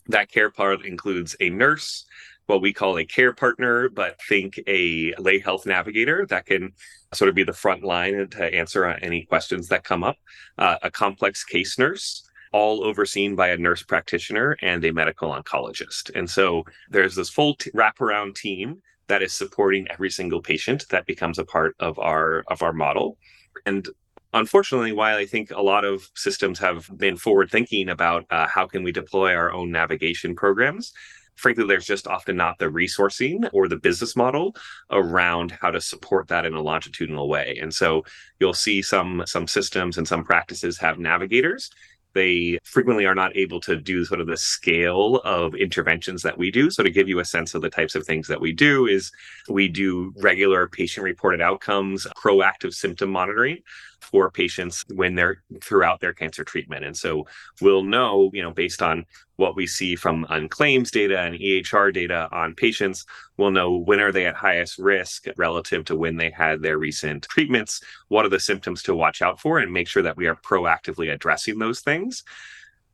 That 0.08 0.32
care 0.32 0.50
pod 0.50 0.86
includes 0.86 1.36
a 1.40 1.50
nurse, 1.50 2.06
what 2.46 2.62
we 2.62 2.74
call 2.74 2.98
a 2.98 3.06
care 3.06 3.34
partner, 3.34 3.90
but 3.90 4.20
think 4.28 4.60
a 4.68 5.14
lay 5.18 5.40
health 5.40 5.66
navigator 5.66 6.26
that 6.28 6.46
can 6.46 6.74
sort 7.14 7.30
of 7.30 7.36
be 7.36 7.44
the 7.44 7.54
front 7.54 7.84
line 7.84 8.28
to 8.30 8.54
answer 8.54 8.86
any 8.86 9.24
questions 9.24 9.68
that 9.70 9.84
come 9.84 10.04
up, 10.04 10.18
uh, 10.58 10.78
a 10.82 10.92
complex 10.92 11.44
case 11.44 11.78
nurse, 11.78 12.28
all 12.52 12.84
overseen 12.84 13.36
by 13.36 13.50
a 13.50 13.58
nurse 13.58 13.84
practitioner 13.84 14.58
and 14.62 14.84
a 14.86 14.94
medical 14.94 15.30
oncologist. 15.30 16.12
And 16.16 16.30
so 16.30 16.64
there's 16.90 17.16
this 17.16 17.30
full 17.30 17.56
t- 17.56 17.72
wraparound 17.72 18.36
team 18.36 18.82
that 19.08 19.22
is 19.22 19.34
supporting 19.34 19.88
every 19.90 20.10
single 20.10 20.42
patient 20.42 20.86
that 20.90 21.06
becomes 21.06 21.40
a 21.40 21.46
part 21.46 21.76
of 21.80 21.98
our 22.00 22.44
of 22.48 22.62
our 22.62 22.74
model. 22.74 23.18
And 23.66 23.88
unfortunately, 24.34 24.92
while 24.92 25.18
I 25.18 25.26
think 25.26 25.52
a 25.52 25.62
lot 25.62 25.86
of 25.86 26.10
systems 26.16 26.60
have 26.60 26.90
been 26.98 27.18
forward 27.18 27.52
thinking 27.52 27.90
about 27.90 28.26
uh, 28.30 28.48
how 28.48 28.68
can 28.68 28.84
we 28.84 28.92
deploy 28.92 29.36
our 29.36 29.52
own 29.52 29.72
navigation 29.72 30.36
programs, 30.36 30.94
frankly, 31.36 31.66
there's 31.66 31.86
just 31.86 32.08
often 32.08 32.36
not 32.36 32.58
the 32.60 32.66
resourcing 32.66 33.50
or 33.54 33.68
the 33.68 33.78
business 33.78 34.16
model 34.16 34.56
around 34.92 35.52
how 35.62 35.72
to 35.72 35.82
support 35.82 36.28
that 36.28 36.46
in 36.46 36.54
a 36.54 36.62
longitudinal 36.62 37.28
way. 37.28 37.58
And 37.62 37.74
so 37.74 38.04
you'll 38.40 38.54
see 38.54 38.82
some 38.82 39.24
some 39.26 39.48
systems 39.48 39.98
and 39.98 40.08
some 40.08 40.24
practices 40.24 40.78
have 40.78 41.00
navigators 41.00 41.70
they 42.14 42.60
frequently 42.64 43.06
are 43.06 43.16
not 43.16 43.36
able 43.36 43.60
to 43.62 43.76
do 43.76 44.06
sort 44.06 44.22
of 44.22 44.28
the 44.28 44.38
scale 44.38 45.18
of 45.24 45.56
interventions 45.56 46.22
that 46.24 46.38
we 46.38 46.52
do. 46.52 46.70
So, 46.70 46.84
to 46.84 46.90
give 46.90 47.08
you 47.08 47.20
a 47.20 47.26
sense 47.26 47.54
of 47.56 47.62
the 47.62 47.70
types 47.70 47.96
of 47.96 48.06
things 48.06 48.28
that 48.28 48.42
we 48.42 48.52
do, 48.52 48.88
is 48.88 49.12
we 49.50 49.68
do 49.68 50.14
regular 50.18 50.68
patient 50.68 51.04
reported 51.04 51.42
outcomes, 51.42 52.08
proactive 52.18 52.74
symptom 52.74 53.10
monitoring 53.10 53.60
for 54.00 54.30
patients 54.30 54.84
when 54.94 55.16
they're 55.16 55.42
throughout 55.62 56.00
their 56.02 56.14
cancer 56.14 56.44
treatment. 56.44 56.84
And 56.84 56.96
so 56.96 57.26
we'll 57.62 57.84
know, 57.84 58.30
you 58.34 58.42
know, 58.42 58.52
based 58.52 58.82
on 58.82 59.06
what 59.38 59.56
we 59.56 59.66
see 59.66 59.96
from 59.96 60.26
unclaims 60.30 60.92
data 60.92 61.20
and 61.20 61.36
EHR 61.36 61.94
data 61.94 62.30
on 62.32 62.56
patients, 62.56 63.06
we'll 63.38 63.52
know 63.52 63.78
when 63.78 64.00
are 64.00 64.12
they 64.12 64.26
at 64.26 64.36
highest 64.36 64.78
risk 64.78 65.26
relative 65.38 65.86
to 65.86 65.96
when 65.96 66.18
they 66.18 66.30
had 66.30 66.62
their 66.62 66.78
recent 66.78 67.24
treatments, 67.24 67.82
what 68.10 68.26
are 68.26 68.30
the 68.30 68.40
symptoms 68.40 68.84
to 68.84 68.96
watch 68.96 69.22
out 69.22 69.40
for, 69.40 69.60
and 69.60 69.72
make 69.72 69.88
sure 69.88 70.04
that 70.04 70.18
we 70.18 70.28
are 70.28 70.36
proactively 70.36 71.12
addressing 71.12 71.60
those 71.60 71.82
things 71.82 72.24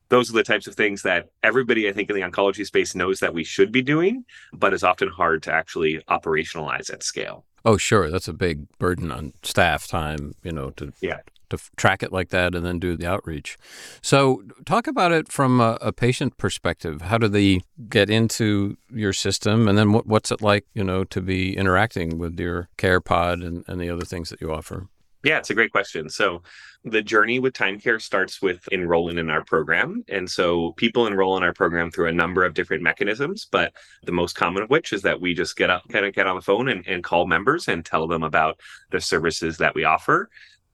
those 0.10 0.32
are 0.32 0.34
the 0.34 0.44
types 0.44 0.66
of 0.66 0.74
things 0.74 1.04
that 1.04 1.30
everybody 1.44 1.88
i 1.88 1.94
think 1.94 2.10
in 2.10 2.16
the 2.16 2.22
oncology 2.24 2.66
space 2.66 2.96
knows 2.96 3.20
that 3.20 3.32
we 3.32 3.44
should 3.44 3.72
be 3.72 3.84
doing 3.84 4.26
but 4.54 4.74
is 4.74 4.84
often 4.84 5.08
hard 5.08 5.44
to 5.44 5.52
actually 5.54 6.00
operationalize 6.10 6.92
at 6.92 7.04
scale 7.04 7.46
Oh, 7.66 7.78
sure. 7.78 8.10
That's 8.10 8.28
a 8.28 8.34
big 8.34 8.68
burden 8.78 9.12
on 9.12 9.34
staff 9.44 9.88
time, 9.88 10.34
you 10.44 10.52
know, 10.52 10.72
to 10.72 10.94
yeah. 11.02 11.20
To 11.50 11.58
track 11.78 12.04
it 12.04 12.12
like 12.12 12.30
that 12.30 12.56
and 12.56 12.66
then 12.66 12.80
do 12.80 12.96
the 12.96 13.08
outreach. 13.08 13.58
So, 14.02 14.44
talk 14.66 14.88
about 14.88 15.12
it 15.12 15.32
from 15.32 15.60
a, 15.60 15.78
a 15.82 15.92
patient 15.92 16.38
perspective. 16.38 17.02
How 17.02 17.18
do 17.18 17.28
they 17.28 17.62
get 17.90 18.10
into 18.10 18.78
your 18.92 19.14
system, 19.14 19.68
and 19.68 19.78
then 19.78 19.92
what, 19.92 20.06
what's 20.06 20.32
it 20.32 20.42
like, 20.42 20.66
you 20.74 20.84
know, 20.84 21.04
to 21.06 21.22
be 21.22 21.56
interacting 21.58 22.18
with 22.18 22.40
your 22.40 22.70
care 22.78 23.02
pod 23.02 23.40
and, 23.42 23.64
and 23.68 23.82
the 23.82 23.90
other 23.90 24.06
things 24.06 24.30
that 24.30 24.42
you 24.42 24.52
offer? 24.52 24.88
Yeah, 25.24 25.38
it's 25.38 25.50
a 25.50 25.54
great 25.54 25.72
question. 25.72 26.10
So, 26.10 26.44
the 26.86 27.02
journey 27.02 27.40
with 27.40 27.58
Thyme 27.58 27.78
Care 27.78 28.00
starts 28.00 28.42
with 28.42 28.66
enrolling 28.72 29.18
in 29.18 29.30
our 29.30 29.44
program. 29.44 30.06
And 30.08 30.30
so, 30.30 30.72
people 30.74 31.08
enroll 31.08 31.36
in 31.36 31.44
our 31.44 31.54
program 31.54 31.92
through 31.92 32.08
a 32.08 32.14
number 32.14 32.46
of 32.46 32.54
different 32.54 32.84
mechanisms, 32.84 33.46
but 33.52 33.74
the 34.04 34.14
most 34.14 34.38
common 34.38 34.64
of 34.64 34.70
which 34.70 34.94
is 34.94 35.02
that 35.02 35.20
we 35.20 35.34
just 35.34 35.58
get 35.58 35.70
up, 35.70 35.90
kind 35.90 36.06
of 36.06 36.14
get 36.14 36.26
on 36.26 36.38
the 36.38 36.42
phone 36.42 36.70
and, 36.70 36.88
and 36.88 37.04
call 37.04 37.28
members 37.28 37.68
and 37.68 37.84
tell 37.84 38.08
them 38.08 38.24
about 38.24 38.62
the 38.92 39.02
services 39.02 39.58
that 39.58 39.76
we 39.76 39.84
offer 39.84 40.30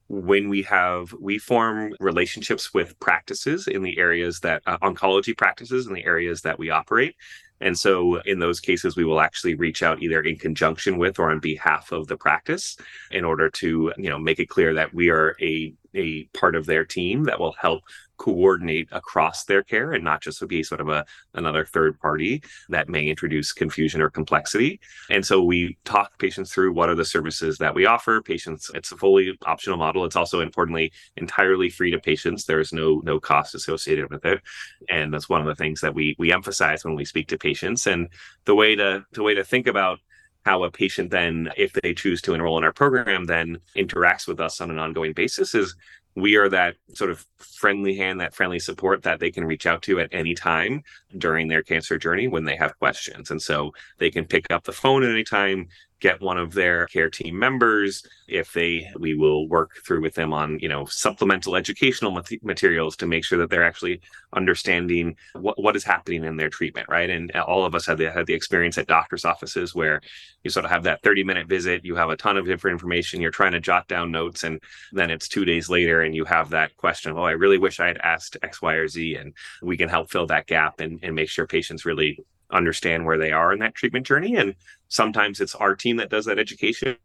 when 0.07 0.50
we 0.50 0.62
have 0.63 1.13
we 1.19 1.38
form 1.38 1.93
relationships 2.00 2.74
with 2.74 3.00
practices 3.00 3.67
in 3.67 3.81
the 3.81 3.97
areas 3.97 4.39
that 4.41 4.62
uh, 4.67 4.77
oncology 4.79 5.35
practices 5.35 5.88
in 5.88 5.93
the 5.93 6.05
areas 6.05 6.41
that 6.41 6.59
we 6.59 6.69
operate. 6.69 7.15
And 7.62 7.77
so 7.77 8.21
in 8.21 8.39
those 8.39 8.59
cases, 8.59 8.97
we 8.97 9.05
will 9.05 9.21
actually 9.21 9.55
reach 9.55 9.81
out 9.81 10.01
either 10.03 10.21
in 10.21 10.38
conjunction 10.38 10.97
with 10.97 11.19
or 11.19 11.31
on 11.31 11.39
behalf 11.39 11.91
of 11.91 12.07
the 12.07 12.17
practice 12.17 12.77
in 13.12 13.24
order 13.24 13.50
to, 13.51 13.93
you 13.97 14.09
know, 14.09 14.19
make 14.19 14.39
it 14.39 14.50
clear 14.50 14.74
that 14.74 14.93
we 14.93 15.09
are 15.09 15.35
a 15.41 15.74
a 15.95 16.25
part 16.38 16.55
of 16.55 16.65
their 16.65 16.83
team 16.83 17.24
that 17.24 17.39
will 17.39 17.55
help 17.59 17.83
coordinate 18.17 18.88
across 18.91 19.45
their 19.45 19.63
care 19.63 19.93
and 19.93 20.03
not 20.03 20.22
just 20.22 20.45
be 20.48 20.63
sort 20.63 20.81
of 20.81 20.89
a 20.89 21.05
another 21.34 21.65
third 21.65 22.00
party 22.00 22.43
that 22.69 22.89
may 22.89 23.07
introduce 23.07 23.51
confusion 23.51 24.01
or 24.01 24.10
complexity. 24.10 24.79
And 25.10 25.25
so 25.25 25.43
we 25.43 25.77
talk 25.86 26.17
patients 26.19 26.53
through 26.53 26.74
what 26.74 26.89
are 26.89 26.95
the 26.95 27.05
services 27.05 27.57
that 27.57 27.74
we 27.74 27.86
offer. 27.86 28.22
Patients, 28.22 28.72
it's 28.74 28.91
a 28.91 28.98
fully 28.98 29.38
optional 29.45 29.77
model. 29.77 30.05
It's 30.05 30.15
also 30.15 30.41
importantly 30.41 30.91
entirely 31.17 31.69
free 31.69 31.91
to 31.91 32.00
patients. 32.00 32.45
There 32.45 32.60
is 32.60 32.74
no 32.74 33.01
no 33.03 33.19
cost 33.19 33.55
associated 33.55 34.10
with 34.10 34.25
it. 34.25 34.41
And 34.89 35.13
that's 35.13 35.29
one 35.29 35.41
of 35.41 35.48
the 35.48 35.55
things 35.55 35.81
that 35.81 35.95
we 35.95 36.15
we 36.19 36.31
emphasize 36.34 36.86
when 36.86 36.95
we 36.95 37.05
speak 37.05 37.27
to 37.29 37.38
patients. 37.38 37.88
And 37.88 38.10
the 38.45 38.55
way 38.55 38.75
to 38.75 39.05
the 39.12 39.24
way 39.24 39.34
to 39.34 39.43
think 39.43 39.67
about 39.67 40.00
how 40.45 40.63
a 40.63 40.69
patient 40.69 41.10
then, 41.10 41.51
if 41.57 41.74
they 41.74 41.93
choose 41.93 42.22
to 42.22 42.36
enroll 42.36 42.57
in 42.57 42.63
our 42.63 42.72
program, 42.72 43.25
then 43.25 43.57
interacts 43.75 44.27
with 44.27 44.39
us 44.39 44.62
on 44.62 44.69
an 44.69 44.77
ongoing 44.77 45.12
basis 45.12 45.55
is 45.55 45.75
we 46.15 46.36
are 46.36 46.48
that 46.50 46.75
sort 46.93 47.12
of 47.12 47.25
friendly 47.38 47.95
hand, 47.95 48.22
that 48.22 48.34
friendly 48.34 48.60
support 48.60 49.03
that 49.03 49.19
they 49.19 49.31
can 49.31 49.43
reach 49.43 49.65
out 49.65 49.81
to 49.84 50.00
at 50.00 50.10
any 50.13 50.34
time 50.34 50.81
during 51.17 51.48
their 51.48 51.62
cancer 51.62 51.98
journey 51.98 52.27
when 52.27 52.45
they 52.45 52.55
have 52.55 52.77
questions. 52.79 53.31
And 53.31 53.41
so 53.41 53.74
they 54.00 54.10
can 54.10 54.25
pick 54.25 54.45
up 54.50 54.63
the 54.63 54.72
phone 54.72 55.03
at 55.03 55.10
any 55.10 55.25
time, 55.25 55.67
get 55.99 56.21
one 56.21 56.37
of 56.37 56.53
their 56.53 56.87
care 56.87 57.09
team 57.09 57.37
members. 57.37 58.05
If 58.27 58.53
they 58.53 58.87
we 58.99 59.15
will 59.15 59.47
work 59.47 59.71
through 59.85 60.01
with 60.01 60.15
them 60.15 60.33
on 60.33 60.59
you 60.59 60.69
know 60.69 60.85
supplemental 60.85 61.55
educational 61.55 62.19
materials 62.41 62.95
to 62.97 63.07
make 63.07 63.23
sure 63.23 63.37
that 63.39 63.49
they're 63.49 63.63
actually 63.63 64.01
understanding 64.33 65.15
what, 65.33 65.61
what 65.61 65.75
is 65.75 65.83
happening 65.83 66.23
in 66.23 66.37
their 66.37 66.49
treatment 66.49 66.87
right? 66.89 67.09
And 67.09 67.33
uh, 67.35 67.43
all 67.43 67.65
of 67.65 67.75
us 67.75 67.85
have 67.85 67.97
the, 67.97 68.11
had 68.11 68.25
the 68.25 68.33
experience 68.33 68.77
at 68.77 68.87
doctors 68.87 69.25
offices 69.25 69.73
where 69.75 70.01
you 70.43 70.51
sort 70.51 70.65
of 70.65 70.71
have 70.71 70.83
that 70.83 71.01
30 71.01 71.23
minute 71.23 71.47
visit 71.47 71.83
you 71.83 71.95
have 71.95 72.09
a 72.09 72.15
ton 72.15 72.37
of 72.37 72.45
different 72.45 72.75
information 72.75 73.19
you're 73.19 73.31
trying 73.31 73.51
to 73.51 73.59
jot 73.59 73.87
down 73.87 74.11
notes 74.11 74.43
and 74.43 74.61
then 74.93 75.09
it's 75.09 75.27
two 75.27 75.43
days 75.43 75.69
later 75.69 76.01
and 76.01 76.15
you 76.15 76.23
have 76.23 76.49
that 76.49 76.75
question 76.77 77.11
oh 77.17 77.23
i 77.23 77.31
really 77.31 77.57
wish 77.57 77.79
i 77.79 77.87
had 77.87 77.97
asked 77.97 78.37
x 78.43 78.61
y 78.61 78.75
or 78.75 78.87
z 78.87 79.15
and 79.15 79.33
we 79.63 79.75
can 79.75 79.89
help 79.89 80.09
fill 80.09 80.27
that 80.27 80.45
gap 80.45 80.79
and, 80.79 80.99
and 81.03 81.15
make 81.15 81.29
sure 81.29 81.47
patients 81.47 81.85
really 81.85 82.19
understand 82.51 83.05
where 83.05 83.17
they 83.17 83.31
are 83.31 83.53
in 83.53 83.59
that 83.59 83.75
treatment 83.75 84.05
journey. 84.05 84.35
And 84.35 84.55
sometimes 84.87 85.41
it's 85.41 85.55
our 85.55 85.75
team 85.75 85.97
that 85.97 86.09
does 86.09 86.25
that 86.25 86.39
education. 86.39 86.97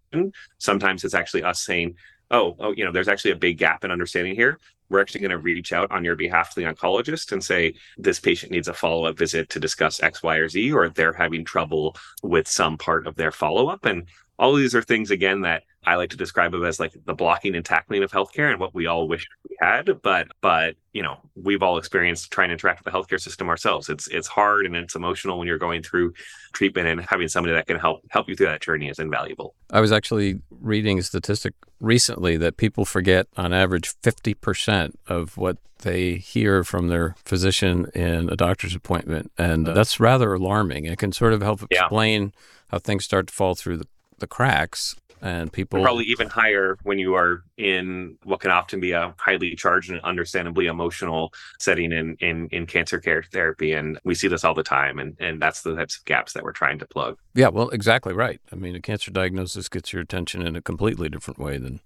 Sometimes 0.59 1.05
it's 1.05 1.15
actually 1.15 1.43
us 1.43 1.63
saying, 1.63 1.97
oh, 2.31 2.57
oh, 2.61 2.73
you 2.73 2.85
know, 2.85 2.93
there's 2.93 3.09
actually 3.09 3.33
a 3.33 3.37
big 3.37 3.59
gap 3.59 3.85
in 3.85 3.91
understanding 3.91 4.35
here. 4.35 4.59
We're 4.89 5.01
actually 5.01 5.21
going 5.21 5.31
to 5.31 5.39
reach 5.39 5.73
out 5.73 5.91
on 5.93 6.05
your 6.05 6.17
behalf 6.17 6.53
to 6.55 6.61
the 6.61 6.67
oncologist 6.67 7.33
and 7.33 7.43
say, 7.43 7.75
this 7.97 8.19
patient 8.19 8.53
needs 8.53 8.69
a 8.69 8.75
follow 8.75 9.05
up 9.05 9.17
visit 9.17 9.49
to 9.51 9.61
discuss 9.61 10.03
X, 10.03 10.23
Y, 10.23 10.37
or 10.37 10.49
Z, 10.49 10.73
or 10.73 10.89
they're 10.89 11.13
having 11.13 11.45
trouble 11.45 11.97
with 12.23 12.49
some 12.49 12.77
part 12.77 13.07
of 13.07 13.15
their 13.15 13.31
follow 13.31 13.69
up. 13.69 13.85
And 13.85 14.09
all 14.39 14.55
of 14.55 14.61
these 14.61 14.75
are 14.75 14.83
things, 14.83 15.11
again, 15.11 15.43
that 15.43 15.63
I 15.87 15.95
like 15.97 16.11
to 16.11 16.17
describe 16.17 16.53
it 16.55 16.63
as 16.63 16.79
like 16.79 16.93
the 17.07 17.15
blocking 17.15 17.55
and 17.55 17.65
tackling 17.65 18.03
of 18.03 18.13
healthcare 18.13 18.51
and 18.51 18.61
what 18.61 18.75
we 18.75 18.87
all 18.87 19.09
wish 19.09 19.27
we 19.49 19.57
had. 19.61 20.03
But 20.03 20.29
but 20.43 20.77
you 20.93 21.03
know, 21.03 21.19
we've 21.35 21.63
all 21.63 21.79
experienced 21.79 22.31
trying 22.31 22.49
to 22.49 22.53
interact 22.53 22.85
with 22.85 22.93
the 22.93 22.99
healthcare 22.99 23.21
system 23.21 23.49
ourselves. 23.49 23.89
It's 23.89 24.07
it's 24.09 24.29
hard 24.29 24.67
and 24.67 24.77
it's 24.77 24.95
emotional 24.95 25.39
when 25.39 25.49
you're 25.49 25.59
going 25.59 25.83
through 25.83 26.13
treatment 26.53 26.87
and 26.87 27.01
having 27.01 27.29
somebody 27.29 27.55
that 27.55 27.67
can 27.67 27.79
help 27.79 28.03
help 28.11 28.29
you 28.29 28.37
through 28.37 28.47
that 28.47 28.61
journey 28.61 28.89
is 28.89 28.99
invaluable. 28.99 29.55
I 29.71 29.81
was 29.81 29.91
actually 29.91 30.41
reading 30.51 30.99
a 30.99 31.03
statistic 31.03 31.55
recently 31.81 32.37
that 32.37 32.59
people 32.59 32.85
forget 32.85 33.27
on 33.39 33.55
average 33.55 33.95
50% 34.03 34.95
of 35.07 35.39
what 35.39 35.57
they 35.79 36.17
hear 36.17 36.63
from 36.63 36.89
their 36.89 37.15
physician 37.25 37.87
in 37.95 38.29
a 38.29 38.37
doctor's 38.37 38.75
appointment. 38.75 39.33
And 39.39 39.67
uh-huh. 39.67 39.75
that's 39.75 39.99
rather 39.99 40.35
alarming. 40.35 40.85
It 40.85 40.99
can 40.99 41.13
sort 41.13 41.33
of 41.33 41.41
help 41.41 41.63
explain 41.71 42.23
yeah. 42.23 42.29
how 42.69 42.79
things 42.79 43.07
start 43.07 43.29
to 43.29 43.33
fall 43.33 43.55
through 43.55 43.79
the, 43.79 43.87
the 44.19 44.27
cracks 44.27 44.95
and 45.23 45.53
people 45.53 45.83
probably 45.83 46.05
even 46.05 46.29
higher 46.29 46.77
when 46.83 46.99
you 46.99 47.15
are 47.15 47.45
in 47.57 48.17
what 48.25 48.41
can 48.41 48.51
often 48.51 48.81
be 48.81 48.93
a 48.93 49.15
highly 49.19 49.55
charged 49.55 49.91
and 49.91 50.01
understandably 50.01 50.67
emotional 50.67 51.33
setting 51.59 51.93
in 51.93 52.17
in 52.21 52.49
in 52.49 52.67
cancer 52.67 52.99
care 52.99 53.23
therapy 53.33 53.73
and 53.73 53.99
we 54.05 54.15
see 54.15 54.29
this 54.29 54.45
all 54.45 54.55
the 54.55 54.63
time 54.63 54.99
and 54.99 55.17
and 55.21 55.41
that's 55.41 55.63
the 55.63 55.75
types 55.75 55.97
of 55.97 56.05
gaps 56.05 56.33
that 56.33 56.43
we're 56.43 56.53
trying 56.53 56.79
to 56.79 56.87
plug. 56.87 57.19
Yeah 57.35 57.49
well 57.49 57.69
exactly 57.71 58.13
right. 58.13 58.41
I 58.53 58.57
mean 58.57 58.75
a 58.75 58.81
cancer 58.81 59.11
diagnosis 59.11 59.69
gets 59.69 59.93
your 59.93 60.03
attention 60.03 60.47
in 60.47 60.57
a 60.57 60.63
completely 60.63 61.09
different 61.09 61.39
way 61.39 61.59
than 61.59 61.81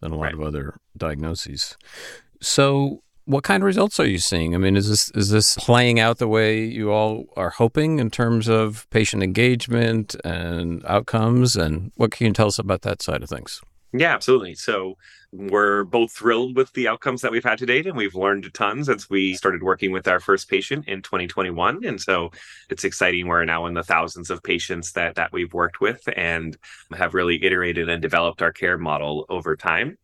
than 0.00 0.12
a 0.12 0.16
lot 0.16 0.24
right. 0.24 0.34
of 0.34 0.40
other 0.40 0.78
diagnoses. 0.96 1.76
So 2.40 3.02
what 3.28 3.44
kind 3.44 3.62
of 3.62 3.66
results 3.66 4.00
are 4.00 4.08
you 4.08 4.18
seeing? 4.18 4.54
I 4.54 4.58
mean, 4.58 4.74
is 4.74 4.88
this 4.88 5.10
is 5.10 5.28
this 5.28 5.54
playing 5.56 6.00
out 6.00 6.16
the 6.16 6.26
way 6.26 6.64
you 6.64 6.90
all 6.90 7.26
are 7.36 7.50
hoping 7.50 7.98
in 7.98 8.10
terms 8.10 8.48
of 8.48 8.86
patient 8.88 9.22
engagement 9.22 10.16
and 10.24 10.82
outcomes? 10.86 11.54
And 11.54 11.92
what 11.96 12.10
can 12.10 12.26
you 12.26 12.32
tell 12.32 12.46
us 12.46 12.58
about 12.58 12.80
that 12.82 13.02
side 13.02 13.22
of 13.22 13.28
things? 13.28 13.60
Yeah, 13.92 14.14
absolutely. 14.14 14.54
So 14.54 14.96
we're 15.30 15.84
both 15.84 16.10
thrilled 16.12 16.56
with 16.56 16.72
the 16.72 16.88
outcomes 16.88 17.20
that 17.20 17.30
we've 17.30 17.44
had 17.44 17.58
to 17.58 17.66
date, 17.66 17.86
and 17.86 17.98
we've 17.98 18.14
learned 18.14 18.46
a 18.46 18.50
ton 18.50 18.82
since 18.82 19.10
we 19.10 19.34
started 19.34 19.62
working 19.62 19.92
with 19.92 20.08
our 20.08 20.20
first 20.20 20.48
patient 20.48 20.88
in 20.88 21.02
2021. 21.02 21.84
And 21.84 22.00
so 22.00 22.30
it's 22.70 22.84
exciting. 22.84 23.26
We're 23.26 23.44
now 23.44 23.66
in 23.66 23.74
the 23.74 23.84
thousands 23.84 24.30
of 24.30 24.42
patients 24.42 24.92
that 24.92 25.16
that 25.16 25.34
we've 25.34 25.52
worked 25.52 25.82
with 25.82 26.00
and 26.16 26.56
have 26.96 27.12
really 27.12 27.44
iterated 27.44 27.90
and 27.90 28.00
developed 28.00 28.40
our 28.40 28.52
care 28.52 28.78
model 28.78 29.26
over 29.28 29.54
time 29.54 29.98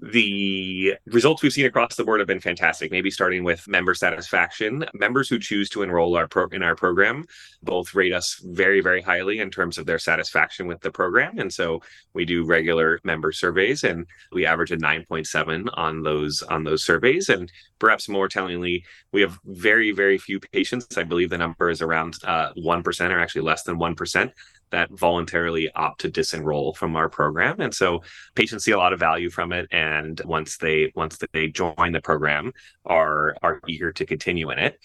the 0.00 0.94
results 1.06 1.42
we've 1.42 1.52
seen 1.52 1.66
across 1.66 1.96
the 1.96 2.04
board 2.04 2.20
have 2.20 2.28
been 2.28 2.40
fantastic. 2.40 2.92
Maybe 2.92 3.10
starting 3.10 3.42
with 3.42 3.66
member 3.66 3.94
satisfaction. 3.94 4.84
Members 4.94 5.28
who 5.28 5.38
choose 5.40 5.68
to 5.70 5.82
enroll 5.82 6.16
our 6.16 6.28
pro- 6.28 6.46
in 6.48 6.62
our 6.62 6.76
program 6.76 7.24
both 7.62 7.94
rate 7.94 8.12
us 8.12 8.40
very, 8.44 8.80
very 8.80 9.02
highly 9.02 9.40
in 9.40 9.50
terms 9.50 9.76
of 9.76 9.86
their 9.86 9.98
satisfaction 9.98 10.68
with 10.68 10.80
the 10.80 10.90
program. 10.92 11.38
And 11.38 11.52
so 11.52 11.82
we 12.14 12.24
do 12.24 12.44
regular 12.44 13.00
member 13.02 13.32
surveys 13.32 13.82
and 13.82 14.06
we 14.30 14.46
average 14.46 14.70
a 14.70 14.76
9.7 14.76 15.68
on 15.74 16.02
those 16.02 16.42
on 16.42 16.62
those 16.62 16.84
surveys. 16.84 17.28
And 17.28 17.50
perhaps 17.80 18.08
more 18.08 18.28
tellingly, 18.28 18.84
we 19.12 19.20
have 19.22 19.38
very, 19.46 19.90
very 19.90 20.18
few 20.18 20.38
patients. 20.38 20.96
I 20.96 21.02
believe 21.02 21.30
the 21.30 21.38
number 21.38 21.70
is 21.70 21.82
around 21.82 22.14
uh, 22.22 22.52
1% 22.54 23.10
or 23.10 23.18
actually 23.18 23.42
less 23.42 23.64
than 23.64 23.78
1% 23.78 24.32
that 24.70 24.90
voluntarily 24.90 25.70
opt 25.72 26.00
to 26.02 26.10
disenroll 26.10 26.76
from 26.76 26.96
our 26.96 27.08
program. 27.08 27.60
And 27.60 27.74
so 27.74 28.02
patients 28.34 28.64
see 28.64 28.72
a 28.72 28.78
lot 28.78 28.92
of 28.92 29.00
value 29.00 29.30
from 29.30 29.52
it. 29.52 29.68
And 29.70 30.20
once 30.24 30.56
they 30.56 30.92
once 30.94 31.18
they 31.32 31.48
join 31.48 31.92
the 31.92 32.00
program 32.00 32.52
are 32.84 33.36
are 33.42 33.60
eager 33.66 33.92
to 33.92 34.06
continue 34.06 34.50
in 34.50 34.58
it 34.58 34.78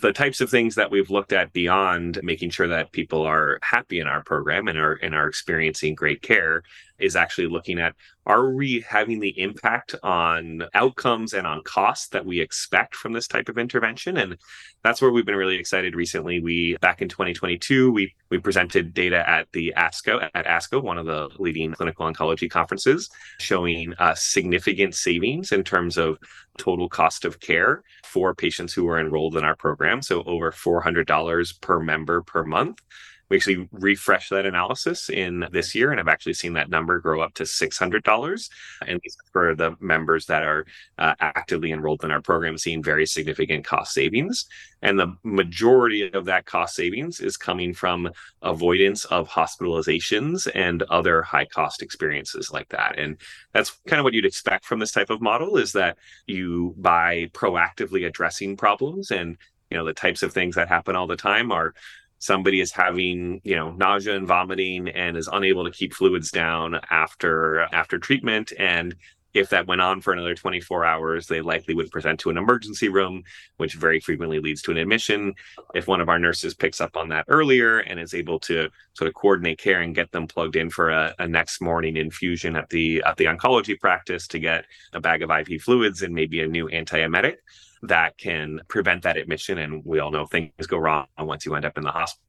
the 0.00 0.12
types 0.12 0.40
of 0.40 0.50
things 0.50 0.74
that 0.74 0.90
we've 0.90 1.10
looked 1.10 1.32
at 1.32 1.52
beyond 1.52 2.20
making 2.22 2.50
sure 2.50 2.68
that 2.68 2.92
people 2.92 3.22
are 3.22 3.58
happy 3.62 4.00
in 4.00 4.06
our 4.06 4.22
program 4.22 4.68
and 4.68 4.78
are 4.78 4.94
and 4.94 5.14
are 5.14 5.28
experiencing 5.28 5.94
great 5.94 6.22
care 6.22 6.62
is 6.98 7.16
actually 7.16 7.48
looking 7.48 7.78
at 7.78 7.94
are 8.26 8.50
we 8.50 8.84
having 8.88 9.20
the 9.20 9.38
impact 9.40 9.94
on 10.02 10.64
outcomes 10.74 11.32
and 11.32 11.46
on 11.46 11.62
costs 11.62 12.08
that 12.08 12.26
we 12.26 12.40
expect 12.40 12.96
from 12.96 13.12
this 13.12 13.28
type 13.28 13.48
of 13.48 13.56
intervention? 13.56 14.16
And 14.16 14.36
that's 14.82 15.00
where 15.00 15.12
we've 15.12 15.24
been 15.24 15.36
really 15.36 15.56
excited 15.56 15.94
recently. 15.94 16.40
We 16.40 16.76
back 16.80 17.02
in 17.02 17.08
2022 17.08 17.92
we 17.92 18.14
we 18.30 18.38
presented 18.38 18.94
data 18.94 19.28
at 19.28 19.46
the 19.52 19.72
ASCO 19.76 20.28
at 20.34 20.46
ASCO 20.46 20.82
one 20.82 20.98
of 20.98 21.06
the 21.06 21.28
leading 21.38 21.72
clinical 21.72 22.10
oncology 22.10 22.50
conferences 22.50 23.08
showing 23.38 23.94
uh, 23.98 24.14
significant 24.14 24.94
savings 24.94 25.52
in 25.52 25.62
terms 25.62 25.96
of 25.96 26.18
total 26.58 26.88
cost 26.88 27.24
of 27.24 27.38
care 27.40 27.82
for 28.04 28.34
patients 28.34 28.72
who 28.72 28.88
are 28.88 28.98
enrolled 28.98 29.36
in 29.36 29.44
our 29.44 29.56
program. 29.56 30.02
So 30.02 30.22
over 30.24 30.50
$400 30.50 31.60
per 31.60 31.80
member 31.80 32.22
per 32.22 32.44
month 32.44 32.80
we 33.28 33.36
actually 33.36 33.68
refreshed 33.72 34.30
that 34.30 34.46
analysis 34.46 35.10
in 35.10 35.46
this 35.50 35.74
year, 35.74 35.90
and 35.90 35.98
I've 35.98 36.08
actually 36.08 36.34
seen 36.34 36.52
that 36.52 36.70
number 36.70 37.00
grow 37.00 37.20
up 37.20 37.34
to 37.34 37.42
$600. 37.42 38.50
And 38.86 39.00
for 39.32 39.54
the 39.54 39.76
members 39.80 40.26
that 40.26 40.44
are 40.44 40.66
uh, 40.98 41.14
actively 41.20 41.72
enrolled 41.72 42.04
in 42.04 42.10
our 42.10 42.22
program, 42.22 42.56
seeing 42.56 42.82
very 42.82 43.06
significant 43.06 43.64
cost 43.64 43.92
savings. 43.92 44.46
And 44.82 44.98
the 44.98 45.16
majority 45.24 46.10
of 46.12 46.26
that 46.26 46.46
cost 46.46 46.76
savings 46.76 47.20
is 47.20 47.36
coming 47.36 47.74
from 47.74 48.10
avoidance 48.42 49.04
of 49.06 49.28
hospitalizations 49.28 50.48
and 50.54 50.82
other 50.84 51.22
high 51.22 51.46
cost 51.46 51.82
experiences 51.82 52.52
like 52.52 52.68
that. 52.68 52.98
And 52.98 53.16
that's 53.52 53.72
kind 53.86 53.98
of 53.98 54.04
what 54.04 54.14
you'd 54.14 54.26
expect 54.26 54.64
from 54.64 54.78
this 54.78 54.92
type 54.92 55.10
of 55.10 55.20
model 55.20 55.56
is 55.56 55.72
that 55.72 55.98
you, 56.26 56.74
by 56.78 57.30
proactively 57.32 58.06
addressing 58.06 58.56
problems 58.56 59.10
and 59.10 59.36
you 59.70 59.76
know 59.76 59.84
the 59.84 59.92
types 59.92 60.22
of 60.22 60.32
things 60.32 60.54
that 60.54 60.68
happen 60.68 60.94
all 60.94 61.08
the 61.08 61.16
time 61.16 61.50
are 61.50 61.74
somebody 62.18 62.60
is 62.60 62.72
having 62.72 63.40
you 63.44 63.56
know 63.56 63.70
nausea 63.72 64.16
and 64.16 64.26
vomiting 64.26 64.88
and 64.88 65.16
is 65.16 65.28
unable 65.32 65.64
to 65.64 65.70
keep 65.70 65.94
fluids 65.94 66.30
down 66.30 66.80
after 66.90 67.62
after 67.72 67.98
treatment. 67.98 68.52
And 68.58 68.94
if 69.34 69.50
that 69.50 69.66
went 69.66 69.82
on 69.82 70.00
for 70.00 70.14
another 70.14 70.34
24 70.34 70.86
hours 70.86 71.26
they 71.26 71.42
likely 71.42 71.74
would 71.74 71.90
present 71.90 72.18
to 72.18 72.30
an 72.30 72.38
emergency 72.38 72.88
room 72.88 73.22
which 73.58 73.74
very 73.74 74.00
frequently 74.00 74.40
leads 74.40 74.62
to 74.62 74.70
an 74.70 74.78
admission. 74.78 75.34
If 75.74 75.86
one 75.86 76.00
of 76.00 76.08
our 76.08 76.18
nurses 76.18 76.54
picks 76.54 76.80
up 76.80 76.96
on 76.96 77.10
that 77.10 77.26
earlier 77.28 77.80
and 77.80 78.00
is 78.00 78.14
able 78.14 78.40
to 78.40 78.70
sort 78.94 79.08
of 79.08 79.14
coordinate 79.14 79.58
care 79.58 79.82
and 79.82 79.94
get 79.94 80.10
them 80.10 80.26
plugged 80.26 80.56
in 80.56 80.70
for 80.70 80.88
a, 80.90 81.14
a 81.18 81.28
next 81.28 81.60
morning 81.60 81.96
infusion 81.98 82.56
at 82.56 82.70
the 82.70 83.02
at 83.04 83.18
the 83.18 83.26
oncology 83.26 83.78
practice 83.78 84.26
to 84.28 84.38
get 84.38 84.64
a 84.94 85.00
bag 85.00 85.22
of 85.22 85.30
iv 85.30 85.60
fluids 85.60 86.02
and 86.02 86.14
maybe 86.14 86.40
a 86.40 86.48
new 86.48 86.68
antiemetic 86.68 87.36
that 87.82 88.18
can 88.18 88.60
prevent 88.68 89.02
that 89.02 89.16
admission. 89.16 89.58
And 89.58 89.84
we 89.84 89.98
all 89.98 90.10
know 90.10 90.26
things 90.26 90.52
go 90.66 90.78
wrong 90.78 91.06
once 91.18 91.46
you 91.46 91.54
end 91.54 91.64
up 91.64 91.78
in 91.78 91.84
the 91.84 91.90
hospital. 91.90 92.25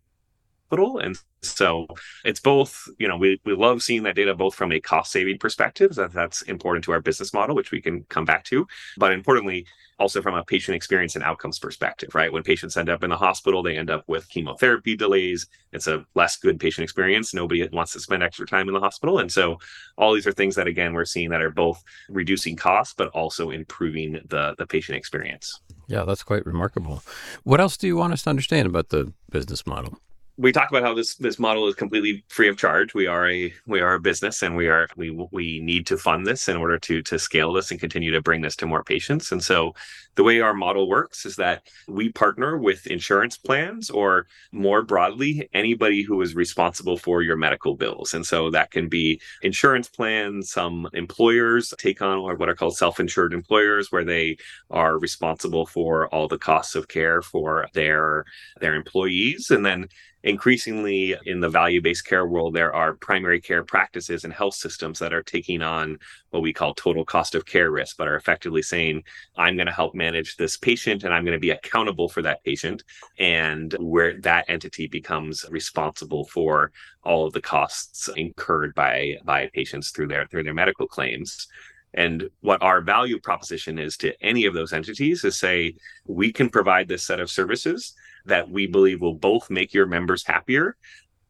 And 0.71 1.17
so 1.41 1.88
it's 2.25 2.39
both, 2.39 2.88
you 3.00 3.07
know, 3.07 3.17
we, 3.17 3.39
we 3.45 3.55
love 3.55 3.81
seeing 3.81 4.03
that 4.03 4.15
data 4.15 4.36
both 4.36 4.55
from 4.55 4.71
a 4.71 4.79
cost 4.79 5.12
saving 5.12 5.39
perspective, 5.39 5.95
that 5.95 6.12
that's 6.13 6.41
important 6.43 6.83
to 6.86 6.91
our 6.91 7.01
business 7.01 7.33
model, 7.33 7.55
which 7.55 7.71
we 7.71 7.81
can 7.81 8.03
come 8.09 8.25
back 8.25 8.43
to. 8.45 8.67
But 8.97 9.12
importantly, 9.12 9.65
also 10.00 10.21
from 10.21 10.36
a 10.36 10.43
patient 10.43 10.75
experience 10.75 11.15
and 11.15 11.24
outcomes 11.24 11.57
perspective, 11.57 12.13
right? 12.13 12.31
When 12.31 12.43
patients 12.43 12.77
end 12.77 12.89
up 12.89 13.03
in 13.03 13.09
the 13.09 13.17
hospital, 13.17 13.63
they 13.63 13.77
end 13.77 13.89
up 13.89 14.03
with 14.07 14.29
chemotherapy 14.29 14.95
delays. 14.95 15.47
It's 15.74 15.88
a 15.88 16.05
less 16.13 16.38
good 16.38 16.59
patient 16.59 16.83
experience. 16.83 17.33
Nobody 17.33 17.67
wants 17.71 17.93
to 17.93 18.00
spend 18.00 18.24
extra 18.24 18.45
time 18.45 18.67
in 18.67 18.74
the 18.74 18.79
hospital. 18.79 19.19
And 19.19 19.31
so 19.31 19.57
all 19.97 20.13
these 20.13 20.27
are 20.27 20.31
things 20.31 20.55
that 20.55 20.67
again 20.67 20.93
we're 20.93 21.05
seeing 21.05 21.29
that 21.29 21.41
are 21.41 21.50
both 21.50 21.83
reducing 22.09 22.55
costs 22.55 22.93
but 22.95 23.07
also 23.09 23.50
improving 23.50 24.19
the 24.27 24.55
the 24.57 24.67
patient 24.67 24.97
experience. 24.97 25.62
Yeah, 25.88 26.03
that's 26.03 26.24
quite 26.24 26.45
remarkable. 26.45 27.01
What 27.43 27.62
else 27.62 27.77
do 27.77 27.88
you 27.88 27.95
want 27.95 28.13
us 28.13 28.24
to 28.24 28.29
understand 28.29 28.67
about 28.67 28.89
the 28.89 29.13
business 29.31 29.65
model? 29.65 30.00
We 30.38 30.51
talk 30.51 30.70
about 30.70 30.84
how 30.84 30.94
this 30.94 31.15
this 31.15 31.39
model 31.39 31.67
is 31.67 31.75
completely 31.75 32.24
free 32.27 32.48
of 32.48 32.58
charge. 32.58 32.94
We 32.94 33.08
are 33.08 33.29
a 33.29 33.53
we 33.65 33.82
are 33.82 33.96
a 33.96 34.00
business, 34.00 34.44
and 34.44 34.56
we 34.56 34.67
are 34.67 34.88
we 34.96 35.10
we 35.32 35.60
need 35.62 35.88
to 35.88 35.98
fund 35.98 36.27
this 36.27 36.48
in 36.48 36.56
order 36.56 36.77
to 36.79 37.01
to 37.01 37.17
scale 37.17 37.51
this 37.53 37.72
and 37.72 37.79
continue 37.79 38.12
to 38.12 38.22
bring 38.22 38.41
this 38.41 38.56
to 38.58 38.67
more 38.67 38.84
patients. 38.84 39.32
And 39.32 39.44
so, 39.44 39.74
the 40.17 40.24
way 40.24 40.41
our 40.41 40.53
model 40.53 40.89
works 40.89 41.25
is 41.25 41.36
that 41.38 41.62
we 41.88 42.12
partner 42.12 42.57
with 42.57 42.88
insurance 42.88 43.38
plans, 43.38 43.89
or 43.89 44.25
more 44.51 44.82
broadly, 44.82 45.47
anybody 45.53 46.01
who 46.01 46.21
is 46.21 46.36
responsible 46.36 46.97
for 46.97 47.21
your 47.21 47.38
medical 47.38 47.75
bills. 47.75 48.13
And 48.15 48.25
so 48.25 48.49
that 48.49 48.71
can 48.71 48.89
be 48.89 49.21
insurance 49.43 49.88
plans. 49.88 50.51
Some 50.51 50.89
employers 50.93 51.73
take 51.77 52.01
on 52.01 52.17
or 52.17 52.36
what 52.36 52.49
are 52.49 52.56
called 52.56 52.75
self-insured 52.75 53.32
employers, 53.32 53.91
where 53.91 54.03
they 54.03 54.38
are 54.71 54.97
responsible 54.97 55.67
for 55.67 56.08
all 56.08 56.27
the 56.27 56.39
costs 56.39 56.75
of 56.75 56.88
care 56.88 57.21
for 57.21 57.67
their 57.73 58.25
their 58.60 58.73
employees, 58.73 59.51
and 59.51 59.63
then 59.63 59.88
increasingly 60.23 61.15
in 61.25 61.39
the 61.39 61.49
value 61.49 61.82
based 61.82 62.06
care 62.06 62.27
world, 62.27 62.53
there 62.53 62.73
are 62.73 62.95
primary 62.95 63.39
care 63.39 63.63
practices 63.63 64.23
and 64.23 64.34
health 64.34 64.56
systems 64.56 64.99
that 64.99 65.13
are 65.13 65.23
taking 65.23 65.62
on 65.62 65.97
what 66.32 66.41
we 66.41 66.51
call 66.51 66.73
total 66.73 67.06
cost 67.06 67.36
of 67.36 67.45
care 67.45 67.71
risk, 67.71 67.95
but 67.97 68.08
are 68.08 68.15
effectively 68.15 68.62
saying, 68.62 69.03
I'm 69.38 69.56
going 69.56 69.67
to 69.67 69.71
help 69.71 69.95
manage 69.95 70.07
this 70.38 70.58
patient 70.58 71.04
and 71.04 71.13
I'm 71.13 71.24
going 71.24 71.36
to 71.36 71.39
be 71.39 71.52
accountable 71.52 72.10
for 72.10 72.22
that 72.22 72.43
patient. 72.43 72.84
And 73.17 73.76
where 73.80 74.20
that 74.22 74.46
entity 74.48 74.88
becomes 74.88 75.46
responsible 75.50 76.26
for 76.26 76.72
all 77.04 77.26
of 77.26 77.34
the 77.34 77.41
costs 77.41 78.10
incurred 78.15 78.74
by 78.76 79.17
by 79.24 79.50
patients 79.54 79.91
through 79.91 80.08
their 80.08 80.28
through 80.28 80.43
their 80.43 80.54
medical 80.54 80.88
claims. 80.88 81.48
And 81.93 82.30
what 82.41 82.62
our 82.62 82.82
value 82.82 83.20
proposition 83.20 83.80
is 83.80 83.98
to 83.98 84.13
any 84.24 84.46
of 84.46 84.54
those 84.54 84.74
entities 84.74 85.24
is 85.24 85.38
say, 85.38 85.76
we 86.06 86.32
can 86.32 86.50
provide 86.50 86.88
this 86.88 87.04
set 87.04 87.20
of 87.20 87.30
services 87.30 87.93
that 88.26 88.50
we 88.50 88.67
believe 88.67 89.02
will 89.02 89.15
both 89.15 89.50
make 89.50 89.74
your 89.74 89.86
members 89.86 90.26
happier 90.26 90.76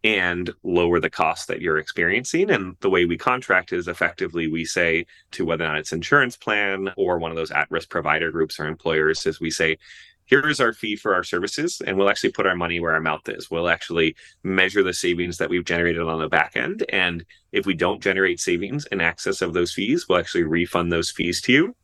and 0.07 0.53
lower 0.63 1.01
the 1.01 1.09
costs 1.09 1.47
that 1.47 1.59
you're 1.59 1.77
experiencing. 1.77 2.49
And 2.49 2.77
the 2.79 2.89
way 2.89 3.03
we 3.03 3.17
contract 3.17 3.73
is 3.73 3.89
effectively 3.89 4.47
we 4.47 4.63
say 4.63 5.05
to 5.31 5.43
whether 5.43 5.65
or 5.65 5.67
not 5.67 5.79
it's 5.79 5.91
insurance 5.91 6.37
plan 6.37 6.93
or 6.95 7.19
one 7.19 7.29
of 7.29 7.35
those 7.35 7.51
at 7.51 7.69
risk 7.69 7.89
provider 7.89 8.31
groups 8.31 8.57
or 8.57 8.67
employers, 8.67 9.25
is 9.25 9.41
we 9.41 9.51
say, 9.51 9.77
here's 10.23 10.61
our 10.61 10.71
fee 10.71 10.95
for 10.95 11.13
our 11.13 11.25
services 11.25 11.81
and 11.85 11.97
we'll 11.97 12.09
actually 12.09 12.31
put 12.31 12.47
our 12.47 12.55
money 12.55 12.79
where 12.79 12.93
our 12.93 13.01
mouth 13.01 13.27
is. 13.27 13.51
We'll 13.51 13.67
actually 13.67 14.15
measure 14.43 14.81
the 14.81 14.93
savings 14.93 15.39
that 15.39 15.49
we've 15.49 15.65
generated 15.65 16.01
on 16.01 16.21
the 16.21 16.29
back 16.29 16.55
end. 16.55 16.85
And 16.87 17.25
if 17.51 17.65
we 17.65 17.73
don't 17.73 18.01
generate 18.01 18.39
savings 18.39 18.85
in 18.85 19.01
excess 19.01 19.41
of 19.41 19.53
those 19.53 19.73
fees 19.73 20.05
we'll 20.07 20.19
actually 20.19 20.43
refund 20.43 20.89
those 20.89 21.11
fees 21.11 21.41
to 21.41 21.51
you. 21.51 21.75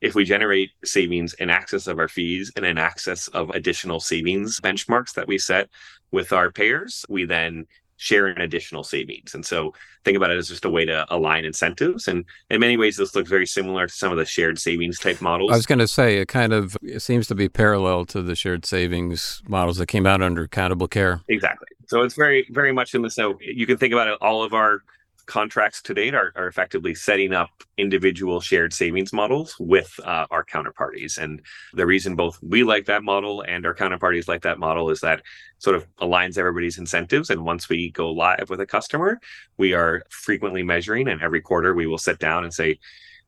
If 0.00 0.14
we 0.14 0.24
generate 0.24 0.70
savings 0.84 1.34
in 1.34 1.50
excess 1.50 1.88
of 1.88 1.98
our 1.98 2.08
fees 2.08 2.52
and 2.54 2.64
in 2.64 2.78
excess 2.78 3.26
of 3.28 3.50
additional 3.50 3.98
savings 3.98 4.60
benchmarks 4.60 5.14
that 5.14 5.26
we 5.26 5.38
set 5.38 5.70
with 6.14 6.32
our 6.32 6.50
payers, 6.50 7.04
we 7.08 7.24
then 7.26 7.66
share 7.96 8.28
in 8.28 8.40
additional 8.40 8.82
savings. 8.82 9.34
And 9.34 9.44
so 9.44 9.72
think 10.04 10.16
about 10.16 10.30
it 10.30 10.38
as 10.38 10.48
just 10.48 10.64
a 10.64 10.70
way 10.70 10.84
to 10.84 11.06
align 11.14 11.44
incentives. 11.44 12.08
And 12.08 12.24
in 12.50 12.60
many 12.60 12.76
ways, 12.76 12.96
this 12.96 13.14
looks 13.14 13.30
very 13.30 13.46
similar 13.46 13.86
to 13.86 13.92
some 13.92 14.10
of 14.10 14.18
the 14.18 14.24
shared 14.24 14.58
savings 14.58 14.98
type 14.98 15.20
models. 15.20 15.52
I 15.52 15.56
was 15.56 15.66
going 15.66 15.78
to 15.78 15.88
say 15.88 16.18
it 16.18 16.28
kind 16.28 16.52
of 16.52 16.76
it 16.82 17.00
seems 17.00 17.26
to 17.28 17.34
be 17.34 17.48
parallel 17.48 18.04
to 18.06 18.22
the 18.22 18.34
shared 18.34 18.64
savings 18.66 19.42
models 19.48 19.76
that 19.78 19.86
came 19.86 20.06
out 20.06 20.22
under 20.22 20.42
accountable 20.42 20.88
care. 20.88 21.20
Exactly. 21.28 21.68
So 21.86 22.02
it's 22.02 22.14
very, 22.14 22.46
very 22.50 22.72
much 22.72 22.94
in 22.94 23.02
the 23.02 23.10
so 23.10 23.38
you 23.40 23.66
can 23.66 23.76
think 23.76 23.92
about 23.92 24.08
it, 24.08 24.18
all 24.20 24.42
of 24.42 24.54
our 24.54 24.82
contracts 25.26 25.82
to 25.82 25.94
date 25.94 26.14
are, 26.14 26.32
are 26.36 26.46
effectively 26.46 26.94
setting 26.94 27.32
up 27.32 27.50
individual 27.76 28.40
shared 28.40 28.72
savings 28.72 29.12
models 29.12 29.56
with 29.58 29.98
uh, 30.04 30.26
our 30.30 30.44
counterparties. 30.44 31.18
And 31.18 31.42
the 31.72 31.86
reason 31.86 32.16
both 32.16 32.38
we 32.42 32.64
like 32.64 32.86
that 32.86 33.02
model 33.02 33.42
and 33.42 33.64
our 33.66 33.74
counterparties 33.74 34.28
like 34.28 34.42
that 34.42 34.58
model 34.58 34.90
is 34.90 35.00
that 35.00 35.22
sort 35.58 35.76
of 35.76 35.86
aligns 35.96 36.38
everybody's 36.38 36.78
incentives. 36.78 37.30
And 37.30 37.44
once 37.44 37.68
we 37.68 37.90
go 37.90 38.10
live 38.10 38.50
with 38.50 38.60
a 38.60 38.66
customer, 38.66 39.20
we 39.56 39.72
are 39.72 40.02
frequently 40.10 40.62
measuring, 40.62 41.08
and 41.08 41.22
every 41.22 41.40
quarter 41.40 41.74
we 41.74 41.86
will 41.86 41.98
sit 41.98 42.18
down 42.18 42.44
and 42.44 42.52
say, 42.52 42.78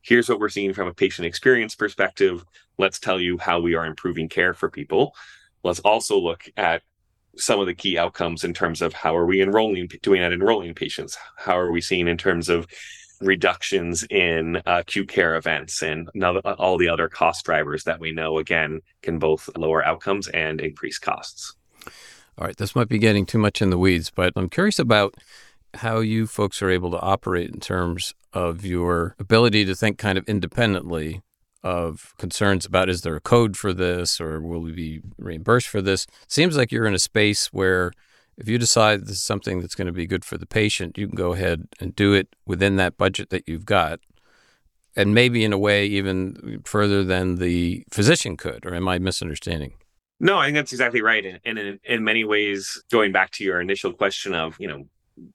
here's 0.03 0.29
what 0.29 0.39
we're 0.39 0.49
seeing 0.49 0.73
from 0.73 0.89
a 0.89 0.95
patient 0.95 1.27
experience 1.27 1.75
perspective. 1.75 2.45
Let's 2.79 3.01
tell 3.01 3.21
you 3.21 3.39
how 3.39 3.61
we 3.61 3.75
are 3.75 3.87
improving 3.87 4.29
care 4.29 4.55
for 4.55 4.71
people. 4.71 5.15
Let's 5.63 5.81
also 5.81 6.19
look 6.19 6.45
at 6.57 6.83
some 7.37 7.61
of 7.61 7.67
the 7.67 7.75
key 7.75 7.99
outcomes 7.99 8.45
in 8.45 8.55
terms 8.55 8.83
of 8.83 8.93
how 8.93 9.17
are 9.17 9.27
we 9.27 9.41
enrolling 9.41 9.89
doing 10.03 10.23
at 10.23 10.33
enrolling 10.33 10.75
patients? 10.75 11.19
How 11.37 11.59
are 11.59 11.71
we 11.71 11.81
seeing 11.81 12.09
in 12.09 12.17
terms 12.17 12.49
of 12.49 12.67
reductions 13.21 14.05
in 14.11 14.57
uh, 14.57 14.81
acute 14.81 15.09
care 15.09 15.37
events 15.37 15.83
and 15.83 16.09
all 16.59 16.77
the 16.77 16.89
other 16.89 17.09
cost 17.09 17.45
drivers 17.45 17.85
that 17.85 17.99
we 17.99 18.13
know 18.13 18.39
again 18.39 18.81
can 19.03 19.19
both 19.19 19.49
lower 19.57 19.85
outcomes 19.85 20.29
and 20.29 20.61
increase 20.61 20.99
costs? 20.99 21.55
All 22.39 22.47
right. 22.47 22.57
This 22.57 22.77
might 22.77 22.89
be 22.89 22.99
getting 22.99 23.25
too 23.25 23.39
much 23.39 23.63
in 23.63 23.71
the 23.71 23.79
weeds 23.79 24.11
but 24.15 24.33
i'm 24.37 24.51
curious 24.51 24.79
about 24.79 25.15
how 25.75 26.01
you 26.01 26.27
folks 26.27 26.63
are 26.63 26.71
able 26.71 26.91
to 26.91 27.01
operate 27.01 27.51
in 27.51 27.61
terms 27.61 28.15
of 28.33 28.65
your 28.65 29.15
ability 29.19 29.65
to 29.65 29.75
think 29.75 29.99
kind 29.99 30.19
of 30.19 30.29
independently 30.29 31.23
of 31.67 32.15
concerns 32.17 32.65
about 32.65 32.89
is 32.89 33.03
there 33.03 33.17
a 33.17 33.21
code 33.21 33.57
for 33.57 33.73
this 33.73 34.21
or 34.21 34.41
will 34.41 34.61
we 34.61 34.71
be 34.71 35.01
reimbursed 35.19 35.67
for 35.67 35.83
this? 35.83 36.07
Seems 36.29 36.57
like 36.57 36.71
you're 36.71 36.87
in 36.87 36.95
a 36.95 36.99
space 37.01 37.53
where 37.53 37.91
if 38.39 38.49
you 38.49 38.57
decide 38.57 39.03
this 39.03 39.17
is 39.17 39.23
something 39.23 39.61
that's 39.61 39.75
going 39.75 39.89
to 39.89 39.93
be 39.93 40.07
good 40.07 40.25
for 40.25 40.39
the 40.39 40.47
patient, 40.47 40.97
you 40.97 41.09
can 41.09 41.17
go 41.17 41.33
ahead 41.33 41.67
and 41.81 41.97
do 41.97 42.13
it 42.13 42.37
within 42.47 42.77
that 42.77 42.97
budget 42.97 43.31
that 43.31 43.49
you've 43.49 43.65
got. 43.65 43.99
And 44.95 45.13
maybe 45.13 45.43
in 45.43 45.53
a 45.53 45.59
way, 45.59 45.87
even 45.87 46.63
further 46.65 47.03
than 47.03 47.37
the 47.37 47.85
physician 47.91 48.37
could, 48.37 48.65
or 48.65 48.73
am 48.73 48.87
I 48.87 49.01
misunderstanding? 49.01 49.73
No, 50.21 50.39
I 50.39 50.47
think 50.47 50.55
that's 50.55 50.73
exactly 50.73 51.03
right. 51.03 51.41
And 51.45 51.59
in, 51.59 51.81
in 51.83 52.05
many 52.05 52.23
ways, 52.25 52.81
going 52.93 53.11
back 53.11 53.33
to 53.33 53.45
your 53.45 53.61
initial 53.61 53.93
question 53.93 54.35
of, 54.35 54.55
you 54.61 54.69
know, 54.69 54.87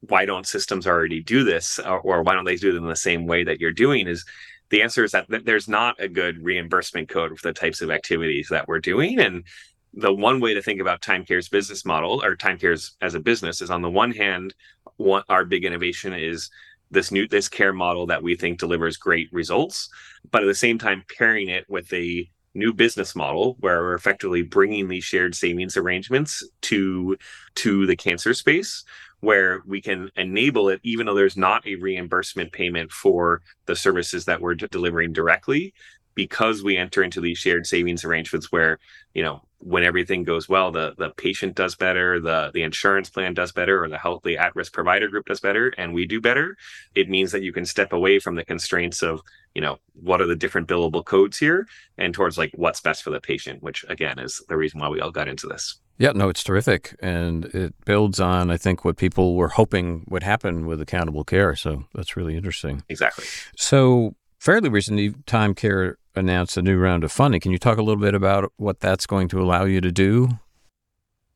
why 0.08 0.24
don't 0.24 0.46
systems 0.46 0.86
already 0.86 1.22
do 1.22 1.44
this 1.44 1.78
or, 1.78 2.00
or 2.00 2.22
why 2.22 2.34
don't 2.34 2.44
they 2.44 2.56
do 2.56 2.70
it 2.70 2.76
in 2.76 2.86
the 2.86 2.96
same 2.96 3.26
way 3.26 3.44
that 3.44 3.60
you're 3.60 3.72
doing 3.72 4.06
is 4.06 4.24
the 4.72 4.82
answer 4.82 5.04
is 5.04 5.12
that 5.12 5.26
there's 5.44 5.68
not 5.68 6.00
a 6.00 6.08
good 6.08 6.42
reimbursement 6.42 7.10
code 7.10 7.38
for 7.38 7.46
the 7.46 7.52
types 7.52 7.82
of 7.82 7.90
activities 7.90 8.48
that 8.48 8.66
we're 8.66 8.80
doing. 8.80 9.20
And 9.20 9.44
the 9.92 10.14
one 10.14 10.40
way 10.40 10.54
to 10.54 10.62
think 10.62 10.80
about 10.80 11.04
Thyme 11.04 11.26
Care's 11.26 11.50
business 11.50 11.84
model 11.84 12.24
or 12.24 12.36
Thyme 12.36 12.58
Care's 12.58 12.96
as 13.02 13.14
a 13.14 13.20
business 13.20 13.60
is 13.60 13.70
on 13.70 13.82
the 13.82 13.90
one 13.90 14.12
hand, 14.12 14.54
our 15.28 15.44
big 15.44 15.66
innovation 15.66 16.14
is 16.14 16.50
this 16.90 17.12
new 17.12 17.28
this 17.28 17.50
care 17.50 17.74
model 17.74 18.06
that 18.06 18.22
we 18.22 18.34
think 18.34 18.58
delivers 18.58 18.96
great 18.96 19.30
results, 19.30 19.90
but 20.30 20.42
at 20.42 20.46
the 20.46 20.54
same 20.54 20.78
time 20.78 21.04
pairing 21.18 21.50
it 21.50 21.68
with 21.68 21.92
a 21.92 22.26
new 22.54 22.72
business 22.72 23.14
model 23.14 23.56
where 23.60 23.82
we're 23.82 23.94
effectively 23.94 24.40
bringing 24.40 24.88
these 24.88 25.04
shared 25.04 25.34
savings 25.34 25.76
arrangements 25.76 26.42
to 26.62 27.14
to 27.56 27.86
the 27.86 27.96
cancer 27.96 28.32
space 28.32 28.84
where 29.22 29.62
we 29.66 29.80
can 29.80 30.10
enable 30.16 30.68
it 30.68 30.80
even 30.82 31.06
though 31.06 31.14
there's 31.14 31.36
not 31.36 31.66
a 31.66 31.76
reimbursement 31.76 32.52
payment 32.52 32.90
for 32.92 33.40
the 33.66 33.76
services 33.76 34.24
that 34.24 34.40
we're 34.40 34.54
delivering 34.54 35.12
directly 35.12 35.72
because 36.14 36.62
we 36.62 36.76
enter 36.76 37.02
into 37.02 37.20
these 37.20 37.38
shared 37.38 37.66
savings 37.66 38.04
arrangements 38.04 38.52
where 38.52 38.78
you 39.14 39.22
know 39.22 39.40
when 39.58 39.84
everything 39.84 40.24
goes 40.24 40.48
well 40.48 40.72
the 40.72 40.92
the 40.98 41.10
patient 41.10 41.54
does 41.54 41.76
better 41.76 42.20
the 42.20 42.50
the 42.52 42.64
insurance 42.64 43.08
plan 43.08 43.32
does 43.32 43.52
better 43.52 43.82
or 43.82 43.88
the 43.88 43.96
healthy 43.96 44.36
at-risk 44.36 44.72
provider 44.72 45.08
group 45.08 45.24
does 45.26 45.40
better 45.40 45.72
and 45.78 45.94
we 45.94 46.04
do 46.04 46.20
better 46.20 46.56
it 46.96 47.08
means 47.08 47.30
that 47.30 47.42
you 47.42 47.52
can 47.52 47.64
step 47.64 47.92
away 47.92 48.18
from 48.18 48.34
the 48.34 48.44
constraints 48.44 49.02
of 49.02 49.20
you 49.54 49.62
know 49.62 49.78
what 49.94 50.20
are 50.20 50.26
the 50.26 50.36
different 50.36 50.66
billable 50.66 51.04
codes 51.04 51.38
here 51.38 51.66
and 51.96 52.12
towards 52.12 52.36
like 52.36 52.50
what's 52.56 52.80
best 52.80 53.04
for 53.04 53.10
the 53.10 53.20
patient 53.20 53.62
which 53.62 53.84
again 53.88 54.18
is 54.18 54.42
the 54.48 54.56
reason 54.56 54.80
why 54.80 54.88
we 54.88 55.00
all 55.00 55.12
got 55.12 55.28
into 55.28 55.46
this 55.46 55.81
yeah 55.98 56.12
no 56.12 56.28
it's 56.28 56.42
terrific 56.42 56.96
and 57.00 57.46
it 57.46 57.74
builds 57.84 58.20
on 58.20 58.50
i 58.50 58.56
think 58.56 58.84
what 58.84 58.96
people 58.96 59.36
were 59.36 59.48
hoping 59.48 60.04
would 60.08 60.22
happen 60.22 60.66
with 60.66 60.80
accountable 60.80 61.24
care 61.24 61.54
so 61.54 61.84
that's 61.94 62.16
really 62.16 62.36
interesting 62.36 62.82
exactly 62.88 63.24
so 63.56 64.14
fairly 64.42 64.68
recently 64.68 65.14
Thyme 65.28 65.54
Care 65.54 65.98
announced 66.16 66.56
a 66.56 66.62
new 66.62 66.76
round 66.76 67.04
of 67.04 67.12
funding. 67.12 67.40
Can 67.40 67.52
you 67.52 67.58
talk 67.58 67.78
a 67.78 67.82
little 67.82 68.00
bit 68.00 68.12
about 68.12 68.52
what 68.56 68.80
that's 68.80 69.06
going 69.06 69.28
to 69.28 69.40
allow 69.40 69.64
you 69.64 69.80
to 69.80 69.92
do? 69.92 70.30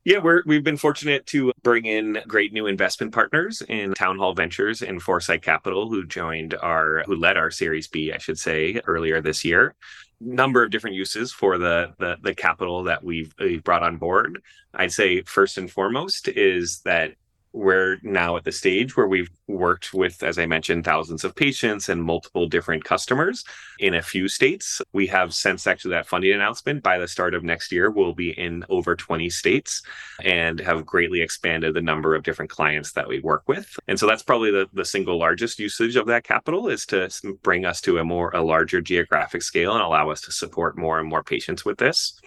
Yeah, 0.06 0.18
we're, 0.18 0.44
we've 0.46 0.62
been 0.62 0.76
fortunate 0.76 1.26
to 1.26 1.52
bring 1.64 1.84
in 1.84 2.18
great 2.28 2.52
new 2.52 2.68
investment 2.68 3.12
partners 3.12 3.60
in 3.68 3.92
Town 3.94 4.18
Hall 4.18 4.34
Ventures 4.34 4.80
and 4.80 5.02
Foresight 5.02 5.42
Capital, 5.42 5.88
who 5.88 6.06
joined 6.06 6.54
our, 6.54 7.02
who 7.06 7.16
led 7.16 7.36
our 7.36 7.50
Series 7.50 7.88
B, 7.88 8.12
I 8.12 8.18
should 8.18 8.38
say, 8.38 8.80
earlier 8.86 9.20
this 9.20 9.44
year. 9.44 9.74
Number 10.20 10.62
of 10.62 10.70
different 10.70 10.94
uses 10.94 11.32
for 11.32 11.58
the 11.58 11.92
the, 11.98 12.18
the 12.22 12.36
capital 12.36 12.84
that 12.84 13.02
we've, 13.02 13.34
we've 13.40 13.64
brought 13.64 13.82
on 13.82 13.96
board. 13.96 14.40
I'd 14.72 14.92
say 14.92 15.22
first 15.22 15.58
and 15.58 15.68
foremost 15.68 16.28
is 16.28 16.82
that 16.84 17.14
we're 17.56 17.96
now 18.02 18.36
at 18.36 18.44
the 18.44 18.52
stage 18.52 18.96
where 18.96 19.06
we've 19.06 19.30
worked 19.48 19.94
with, 19.94 20.22
as 20.22 20.38
I 20.38 20.44
mentioned, 20.44 20.84
thousands 20.84 21.24
of 21.24 21.34
patients 21.34 21.88
and 21.88 22.02
multiple 22.02 22.46
different 22.46 22.84
customers 22.84 23.44
in 23.78 23.94
a 23.94 24.02
few 24.02 24.28
states. 24.28 24.82
We 24.92 25.06
have 25.06 25.32
since 25.32 25.66
actually 25.66 25.92
that 25.92 26.06
funding 26.06 26.32
announcement 26.32 26.82
by 26.82 26.98
the 26.98 27.08
start 27.08 27.34
of 27.34 27.42
next 27.42 27.72
year, 27.72 27.90
we'll 27.90 28.12
be 28.12 28.30
in 28.30 28.62
over 28.68 28.94
20 28.94 29.30
states 29.30 29.82
and 30.22 30.60
have 30.60 30.84
greatly 30.84 31.22
expanded 31.22 31.72
the 31.72 31.80
number 31.80 32.14
of 32.14 32.22
different 32.22 32.50
clients 32.50 32.92
that 32.92 33.08
we 33.08 33.20
work 33.20 33.44
with. 33.48 33.74
And 33.88 33.98
so 33.98 34.06
that's 34.06 34.22
probably 34.22 34.50
the, 34.50 34.68
the 34.74 34.84
single 34.84 35.18
largest 35.18 35.58
usage 35.58 35.96
of 35.96 36.06
that 36.08 36.24
capital 36.24 36.68
is 36.68 36.84
to 36.86 37.08
bring 37.42 37.64
us 37.64 37.80
to 37.82 37.98
a 37.98 38.04
more, 38.04 38.30
a 38.34 38.42
larger 38.42 38.82
geographic 38.82 39.40
scale 39.40 39.72
and 39.72 39.82
allow 39.82 40.10
us 40.10 40.20
to 40.22 40.32
support 40.32 40.76
more 40.76 40.98
and 40.98 41.08
more 41.08 41.24
patients 41.24 41.64
with 41.64 41.78
this 41.78 42.20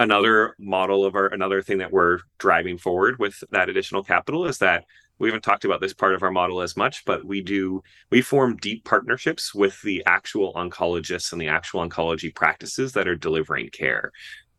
another 0.00 0.56
model 0.58 1.04
of 1.04 1.14
our 1.14 1.26
another 1.26 1.60
thing 1.60 1.78
that 1.78 1.92
we're 1.92 2.20
driving 2.38 2.78
forward 2.78 3.18
with 3.18 3.44
that 3.50 3.68
additional 3.68 4.02
capital 4.02 4.46
is 4.46 4.56
that 4.58 4.84
we 5.18 5.28
haven't 5.28 5.42
talked 5.42 5.66
about 5.66 5.82
this 5.82 5.92
part 5.92 6.14
of 6.14 6.22
our 6.22 6.30
model 6.30 6.62
as 6.62 6.74
much 6.74 7.04
but 7.04 7.24
we 7.24 7.42
do 7.42 7.82
we 8.10 8.22
form 8.22 8.56
deep 8.56 8.82
partnerships 8.84 9.54
with 9.54 9.80
the 9.82 10.02
actual 10.06 10.54
oncologists 10.54 11.32
and 11.32 11.40
the 11.40 11.48
actual 11.48 11.86
oncology 11.86 12.34
practices 12.34 12.92
that 12.94 13.06
are 13.06 13.14
delivering 13.14 13.68
care. 13.68 14.10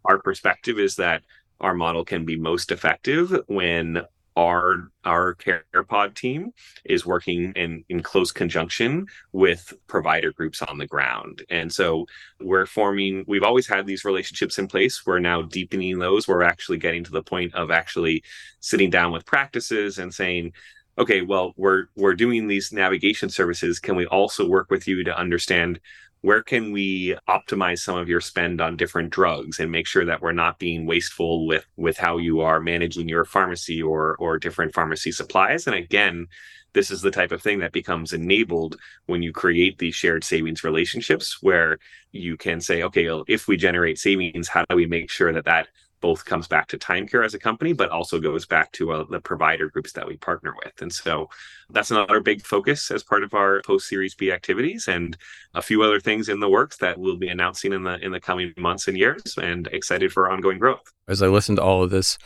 Our 0.05 0.19
perspective 0.19 0.79
is 0.79 0.95
that 0.97 1.23
our 1.59 1.73
model 1.73 2.05
can 2.05 2.23
be 2.23 2.37
most 2.37 2.71
effective 2.71 3.35
when 3.47 4.03
our 4.35 4.89
our 5.03 5.33
care 5.33 5.63
pod 5.89 6.15
team 6.15 6.51
is 6.85 7.05
working 7.05 7.51
in 7.53 7.83
in 7.89 8.01
close 8.01 8.31
conjunction 8.31 9.05
with 9.33 9.73
provider 9.87 10.31
groups 10.31 10.61
on 10.61 10.77
the 10.77 10.87
ground. 10.87 11.43
And 11.49 11.71
so 11.71 12.05
we're 12.39 12.65
forming 12.65 13.25
we've 13.27 13.43
always 13.43 13.67
had 13.67 13.85
these 13.85 14.05
relationships 14.05 14.57
in 14.57 14.67
place. 14.67 15.05
We're 15.05 15.19
now 15.19 15.41
deepening 15.41 15.99
those. 15.99 16.27
We're 16.27 16.43
actually 16.43 16.77
getting 16.77 17.03
to 17.03 17.11
the 17.11 17.23
point 17.23 17.53
of 17.55 17.71
actually 17.71 18.23
sitting 18.61 18.89
down 18.89 19.11
with 19.11 19.25
practices 19.25 19.97
and 19.97 20.13
saying 20.13 20.53
okay 20.97 21.21
well 21.21 21.53
we're 21.55 21.85
we're 21.95 22.13
doing 22.13 22.47
these 22.47 22.71
navigation 22.71 23.29
services. 23.29 23.79
Can 23.79 23.95
we 23.95 24.05
also 24.05 24.47
work 24.47 24.71
with 24.71 24.87
you 24.87 25.03
to 25.03 25.17
understand 25.17 25.79
where 26.21 26.43
can 26.43 26.71
we 26.71 27.15
optimize 27.27 27.79
some 27.79 27.97
of 27.97 28.07
your 28.07 28.21
spend 28.21 28.61
on 28.61 28.77
different 28.77 29.09
drugs 29.09 29.59
and 29.59 29.71
make 29.71 29.87
sure 29.87 30.05
that 30.05 30.21
we're 30.21 30.31
not 30.31 30.59
being 30.59 30.85
wasteful 30.85 31.47
with 31.47 31.65
with 31.77 31.97
how 31.97 32.17
you 32.17 32.41
are 32.41 32.59
managing 32.59 33.09
your 33.09 33.25
pharmacy 33.25 33.81
or 33.81 34.15
or 34.17 34.37
different 34.37 34.73
pharmacy 34.73 35.11
supplies? 35.11 35.67
And 35.67 35.75
again 35.75 36.27
this 36.73 36.91
is 36.91 37.01
the 37.01 37.11
type 37.11 37.31
of 37.31 37.41
thing 37.41 37.59
that 37.59 37.73
becomes 37.73 38.13
enabled 38.13 38.77
when 39.05 39.21
you 39.21 39.33
create 39.33 39.77
these 39.77 39.95
shared 39.95 40.23
savings 40.23 40.63
relationships 40.63 41.41
where 41.41 41.77
you 42.11 42.37
can 42.37 42.61
say 42.61 42.83
okay 42.83 43.09
if 43.27 43.47
we 43.47 43.57
generate 43.57 43.97
savings 43.97 44.47
how 44.47 44.63
do 44.69 44.75
we 44.75 44.85
make 44.85 45.09
sure 45.09 45.33
that 45.33 45.45
that 45.45 45.67
both 46.01 46.25
comes 46.25 46.47
back 46.47 46.67
to 46.67 46.77
Thyme 46.77 47.07
Care 47.07 47.23
as 47.23 47.33
a 47.33 47.39
company, 47.39 47.73
but 47.73 47.89
also 47.89 48.19
goes 48.19 48.45
back 48.45 48.71
to 48.73 48.91
uh, 48.91 49.05
the 49.09 49.19
provider 49.19 49.69
groups 49.69 49.93
that 49.93 50.07
we 50.07 50.17
partner 50.17 50.53
with. 50.63 50.81
And 50.81 50.91
so 50.91 51.29
that's 51.69 51.91
another 51.91 52.19
big 52.19 52.45
focus 52.45 52.91
as 52.91 53.03
part 53.03 53.23
of 53.23 53.33
our 53.33 53.61
post 53.61 53.87
Series 53.87 54.15
B 54.15 54.31
activities, 54.31 54.87
and 54.87 55.15
a 55.53 55.61
few 55.61 55.83
other 55.83 55.99
things 55.99 56.29
in 56.29 56.39
the 56.39 56.49
works 56.49 56.77
that 56.77 56.97
we'll 56.97 57.17
be 57.17 57.29
announcing 57.29 57.73
in 57.73 57.83
the 57.83 57.97
in 58.03 58.11
the 58.11 58.19
coming 58.19 58.53
months 58.57 58.87
and 58.87 58.97
years. 58.97 59.37
And 59.41 59.67
excited 59.67 60.11
for 60.11 60.29
ongoing 60.29 60.59
growth. 60.59 60.83
As 61.07 61.21
I 61.21 61.27
listen 61.27 61.55
to 61.55 61.63
all 61.63 61.83
of 61.83 61.89
this, 61.89 62.17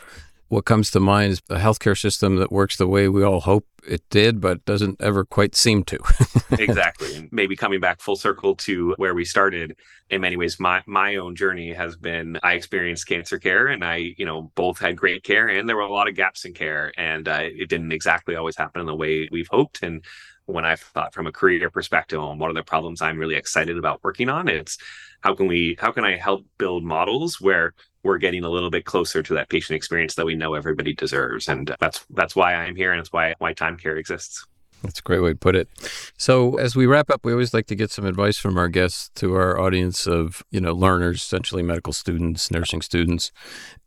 what 0.47 0.65
comes 0.65 0.91
to 0.91 0.99
mind 0.99 1.33
is 1.33 1.41
a 1.49 1.57
healthcare 1.57 1.97
system 1.97 2.35
that 2.37 2.51
works 2.51 2.77
the 2.77 2.87
way 2.87 3.09
we 3.09 3.23
all 3.23 3.41
hope 3.41 3.65
it 3.87 4.03
did, 4.09 4.41
but 4.41 4.63
doesn't 4.65 5.01
ever 5.01 5.25
quite 5.25 5.55
seem 5.55 5.83
to. 5.83 5.99
exactly. 6.59 7.15
And 7.15 7.29
maybe 7.31 7.55
coming 7.55 7.79
back 7.79 7.99
full 7.99 8.15
circle 8.15 8.55
to 8.57 8.93
where 8.97 9.13
we 9.13 9.25
started, 9.25 9.75
in 10.09 10.21
many 10.21 10.37
ways, 10.37 10.59
my 10.59 10.83
my 10.85 11.15
own 11.15 11.35
journey 11.35 11.73
has 11.73 11.95
been 11.95 12.39
I 12.43 12.53
experienced 12.53 13.07
cancer 13.07 13.39
care 13.39 13.67
and 13.67 13.83
I, 13.83 14.13
you 14.17 14.25
know, 14.25 14.51
both 14.55 14.79
had 14.79 14.97
great 14.97 15.23
care 15.23 15.47
and 15.47 15.67
there 15.67 15.75
were 15.75 15.81
a 15.81 15.91
lot 15.91 16.07
of 16.07 16.15
gaps 16.15 16.45
in 16.45 16.53
care. 16.53 16.91
And 16.97 17.27
uh, 17.27 17.41
it 17.41 17.69
didn't 17.69 17.91
exactly 17.91 18.35
always 18.35 18.55
happen 18.55 18.81
in 18.81 18.87
the 18.87 18.95
way 18.95 19.27
we've 19.31 19.49
hoped. 19.49 19.83
And 19.83 20.03
when 20.45 20.65
I've 20.65 20.81
thought 20.81 21.13
from 21.13 21.27
a 21.27 21.31
career 21.31 21.69
perspective 21.71 22.19
on 22.19 22.37
what 22.37 22.51
are 22.51 22.53
the 22.53 22.63
problems 22.63 23.01
I'm 23.01 23.17
really 23.17 23.35
excited 23.35 23.77
about 23.77 24.03
working 24.03 24.29
on, 24.29 24.47
it's 24.47 24.77
how 25.21 25.33
can 25.33 25.47
we 25.47 25.75
how 25.79 25.91
can 25.91 26.05
I 26.05 26.17
help 26.17 26.45
build 26.57 26.83
models 26.83 27.41
where 27.41 27.73
we're 28.05 28.19
getting 28.19 28.43
a 28.43 28.49
little 28.49 28.69
bit 28.69 28.85
closer 28.85 29.21
to 29.23 29.33
that 29.33 29.49
patient 29.49 29.75
experience 29.75 30.15
that 30.15 30.25
we 30.25 30.35
know 30.35 30.53
everybody 30.53 30.93
deserves. 30.93 31.49
And 31.49 31.75
that's 31.79 32.05
that's 32.11 32.35
why 32.35 32.53
I'm 32.53 32.75
here 32.75 32.91
and 32.91 33.01
it's 33.01 33.11
why 33.11 33.35
why 33.39 33.53
Thyme 33.53 33.77
Care 33.77 33.97
exists. 33.97 34.45
That's 34.83 34.99
a 34.99 35.01
great 35.01 35.21
way 35.21 35.31
to 35.31 35.35
put 35.35 35.55
it. 35.55 35.67
So 36.17 36.57
as 36.57 36.75
we 36.75 36.85
wrap 36.85 37.09
up, 37.09 37.25
we 37.25 37.31
always 37.31 37.55
like 37.55 37.65
to 37.67 37.75
get 37.75 37.89
some 37.89 38.05
advice 38.05 38.37
from 38.37 38.55
our 38.57 38.67
guests 38.67 39.09
to 39.15 39.33
our 39.33 39.59
audience 39.59 40.05
of, 40.05 40.43
you 40.51 40.61
know, 40.61 40.73
learners, 40.73 41.23
essentially 41.23 41.63
medical 41.63 41.91
students, 41.91 42.51
nursing 42.51 42.81
students, 42.83 43.31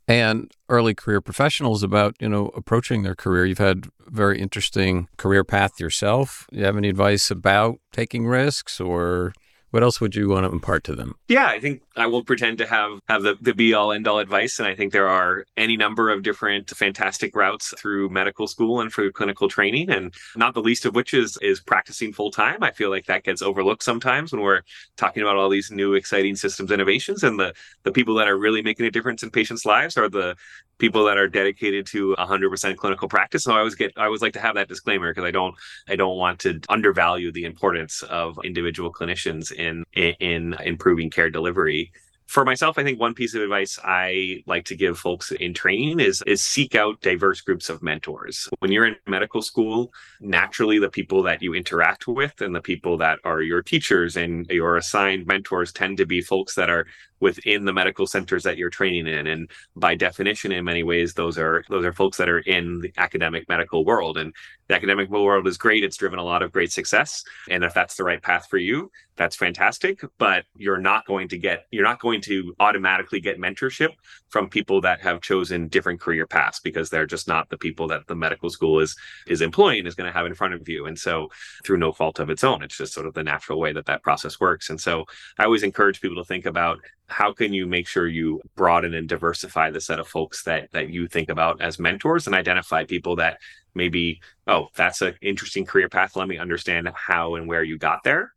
and 0.09 0.51
early 0.67 0.93
career 0.93 1.21
professionals 1.21 1.83
about, 1.83 2.15
you 2.19 2.27
know, 2.27 2.47
approaching 2.47 3.03
their 3.03 3.15
career. 3.15 3.45
You've 3.45 3.59
had 3.59 3.87
very 4.07 4.41
interesting 4.41 5.07
career 5.15 5.45
path 5.45 5.79
yourself. 5.79 6.47
You 6.51 6.65
have 6.65 6.75
any 6.75 6.89
advice 6.89 7.31
about 7.31 7.79
taking 7.93 8.27
risks 8.27 8.81
or 8.81 9.31
what 9.71 9.83
else 9.83 10.01
would 10.01 10.15
you 10.15 10.29
want 10.29 10.45
to 10.45 10.51
impart 10.51 10.83
to 10.85 10.95
them? 10.95 11.15
Yeah, 11.27 11.47
I 11.47 11.59
think 11.59 11.81
I 11.95 12.07
will 12.07 12.23
pretend 12.23 12.57
to 12.59 12.65
have 12.65 12.99
have 13.07 13.23
the, 13.23 13.37
the 13.39 13.53
be 13.53 13.73
all 13.73 13.91
end 13.91 14.07
all 14.07 14.19
advice. 14.19 14.59
And 14.59 14.67
I 14.67 14.75
think 14.75 14.93
there 14.93 15.07
are 15.07 15.45
any 15.57 15.77
number 15.77 16.09
of 16.09 16.23
different 16.23 16.69
fantastic 16.69 17.35
routes 17.35 17.73
through 17.77 18.09
medical 18.09 18.47
school 18.47 18.81
and 18.81 18.91
through 18.91 19.11
clinical 19.11 19.47
training. 19.47 19.89
And 19.89 20.13
not 20.35 20.53
the 20.53 20.61
least 20.61 20.85
of 20.85 20.95
which 20.95 21.13
is 21.13 21.37
is 21.41 21.59
practicing 21.59 22.13
full 22.13 22.31
time. 22.31 22.63
I 22.63 22.71
feel 22.71 22.89
like 22.89 23.05
that 23.05 23.23
gets 23.23 23.41
overlooked 23.41 23.83
sometimes 23.83 24.31
when 24.31 24.41
we're 24.41 24.61
talking 24.97 25.21
about 25.21 25.35
all 25.35 25.49
these 25.49 25.71
new 25.71 25.93
exciting 25.93 26.35
systems 26.35 26.71
innovations. 26.71 27.23
And 27.23 27.39
the 27.39 27.53
the 27.83 27.91
people 27.91 28.15
that 28.15 28.27
are 28.27 28.37
really 28.37 28.61
making 28.61 28.85
a 28.85 28.91
difference 28.91 29.23
in 29.23 29.29
patients' 29.29 29.65
lives 29.65 29.97
are 29.97 30.09
the 30.09 30.35
people 30.79 31.03
that 31.05 31.17
are 31.17 31.27
dedicated 31.27 31.85
to 31.85 32.15
100% 32.17 32.77
clinical 32.77 33.07
practice. 33.07 33.43
So 33.43 33.53
I 33.53 33.59
always 33.59 33.75
get 33.75 33.93
I 33.97 34.05
always 34.05 34.21
like 34.21 34.33
to 34.33 34.39
have 34.39 34.55
that 34.55 34.67
disclaimer 34.67 35.11
because 35.11 35.25
I 35.25 35.31
don't 35.31 35.55
I 35.87 35.95
don't 35.95 36.17
want 36.17 36.39
to 36.39 36.59
undervalue 36.69 37.31
the 37.31 37.45
importance 37.45 38.01
of 38.03 38.39
individual 38.43 38.91
clinicians 38.91 39.51
in 39.59 39.83
in 39.93 40.55
improving 40.63 41.09
care 41.09 41.29
delivery 41.29 41.91
for 42.29 42.45
myself, 42.45 42.77
I 42.77 42.83
think 42.83 42.99
one 42.99 43.15
piece 43.15 43.33
of 43.33 43.41
advice 43.41 43.79
I 43.83 44.43
like 44.45 44.63
to 44.65 44.75
give 44.75 44.99
folks 44.99 45.31
in 45.31 45.51
training 45.51 45.99
is 45.99 46.21
is 46.27 46.43
seek 46.43 46.75
out 46.75 47.01
diverse 47.01 47.41
groups 47.41 47.69
of 47.69 47.81
mentors. 47.81 48.47
When 48.59 48.71
you're 48.71 48.85
in 48.85 48.97
medical 49.07 49.41
school, 49.41 49.91
naturally 50.21 50.77
the 50.77 50.91
people 50.91 51.23
that 51.23 51.41
you 51.41 51.55
interact 51.55 52.07
with 52.07 52.39
and 52.39 52.55
the 52.55 52.61
people 52.61 52.97
that 52.97 53.17
are 53.23 53.41
your 53.41 53.63
teachers 53.63 54.15
and 54.15 54.45
your 54.47 54.77
assigned 54.77 55.25
mentors 55.25 55.73
tend 55.73 55.97
to 55.97 56.05
be 56.05 56.21
folks 56.21 56.53
that 56.53 56.69
are 56.69 56.85
within 57.19 57.65
the 57.65 57.73
medical 57.73 58.07
centers 58.07 58.43
that 58.43 58.57
you're 58.57 58.69
training 58.69 59.07
in. 59.07 59.27
And 59.27 59.49
by 59.75 59.95
definition 59.95 60.51
in 60.51 60.65
many 60.65 60.83
ways 60.83 61.13
those 61.13 61.37
are 61.37 61.63
those 61.69 61.85
are 61.85 61.93
folks 61.93 62.17
that 62.17 62.29
are 62.29 62.39
in 62.39 62.79
the 62.79 62.93
academic 62.97 63.47
medical 63.49 63.85
world. 63.85 64.17
And 64.17 64.33
the 64.67 64.75
academic 64.75 65.09
world 65.09 65.47
is 65.47 65.57
great. 65.57 65.83
It's 65.83 65.97
driven 65.97 66.19
a 66.19 66.23
lot 66.23 66.41
of 66.41 66.51
great 66.51 66.71
success. 66.71 67.23
And 67.49 67.63
if 67.63 67.73
that's 67.73 67.95
the 67.95 68.03
right 68.03 68.21
path 68.21 68.47
for 68.49 68.57
you 68.57 68.91
that's 69.19 69.35
fantastic. 69.35 70.01
But 70.17 70.45
you're 70.55 70.79
not 70.79 71.05
going 71.05 71.27
to 71.27 71.37
get 71.37 71.67
you're 71.71 71.83
not 71.83 71.99
going 71.99 72.21
to 72.21 72.55
automatically 72.59 73.19
get 73.19 73.37
mentorship 73.37 73.89
from 74.29 74.49
people 74.49 74.81
that 74.81 75.01
have 75.01 75.21
chosen 75.21 75.67
different 75.67 75.99
career 75.99 76.25
paths 76.25 76.59
because 76.61 76.89
they're 76.89 77.05
just 77.05 77.27
not 77.27 77.49
the 77.49 77.57
people 77.57 77.87
that 77.89 78.07
the 78.07 78.15
medical 78.15 78.49
school 78.49 78.79
is 78.79 78.95
is 79.27 79.41
employing 79.41 79.85
is 79.85 79.93
going 79.93 80.11
to 80.11 80.17
have 80.17 80.25
in 80.25 80.33
front 80.33 80.53
of 80.53 80.67
you. 80.67 80.87
And 80.87 80.97
so 80.97 81.29
through 81.65 81.77
no 81.77 81.91
fault 81.91 82.19
of 82.19 82.29
its 82.29 82.43
own 82.43 82.63
it's 82.63 82.77
just 82.77 82.93
sort 82.93 83.05
of 83.05 83.13
the 83.13 83.23
natural 83.23 83.59
way 83.59 83.73
that 83.73 83.85
that 83.85 84.01
process 84.01 84.39
works. 84.39 84.69
And 84.69 84.79
so 84.79 85.05
i 85.37 85.43
always 85.43 85.63
encourage 85.63 86.01
people 86.01 86.17
to 86.17 86.27
think 86.27 86.45
about 86.45 86.79
how 87.09 87.33
can 87.33 87.53
you 87.53 87.65
make 87.65 87.87
sure 87.87 88.07
you 88.07 88.41
broaden 88.55 88.93
and 88.93 89.09
diversify 89.09 89.69
the 89.69 89.81
set 89.81 89.99
of 89.99 90.07
folks 90.07 90.43
that 90.43 90.71
that 90.71 90.89
you 90.89 91.07
think 91.07 91.29
about 91.29 91.61
as 91.61 91.79
mentors 91.79 92.27
and 92.27 92.35
identify 92.35 92.83
people 92.85 93.15
that 93.15 93.39
maybe 93.75 94.21
oh 94.47 94.67
that's 94.75 95.01
an 95.01 95.15
interesting 95.21 95.65
career 95.65 95.89
path. 95.89 96.15
Let 96.15 96.27
me 96.27 96.37
understand 96.37 96.89
how 96.93 97.35
and 97.35 97.47
where 97.47 97.63
you 97.63 97.77
got 97.77 98.03
there 98.03 98.33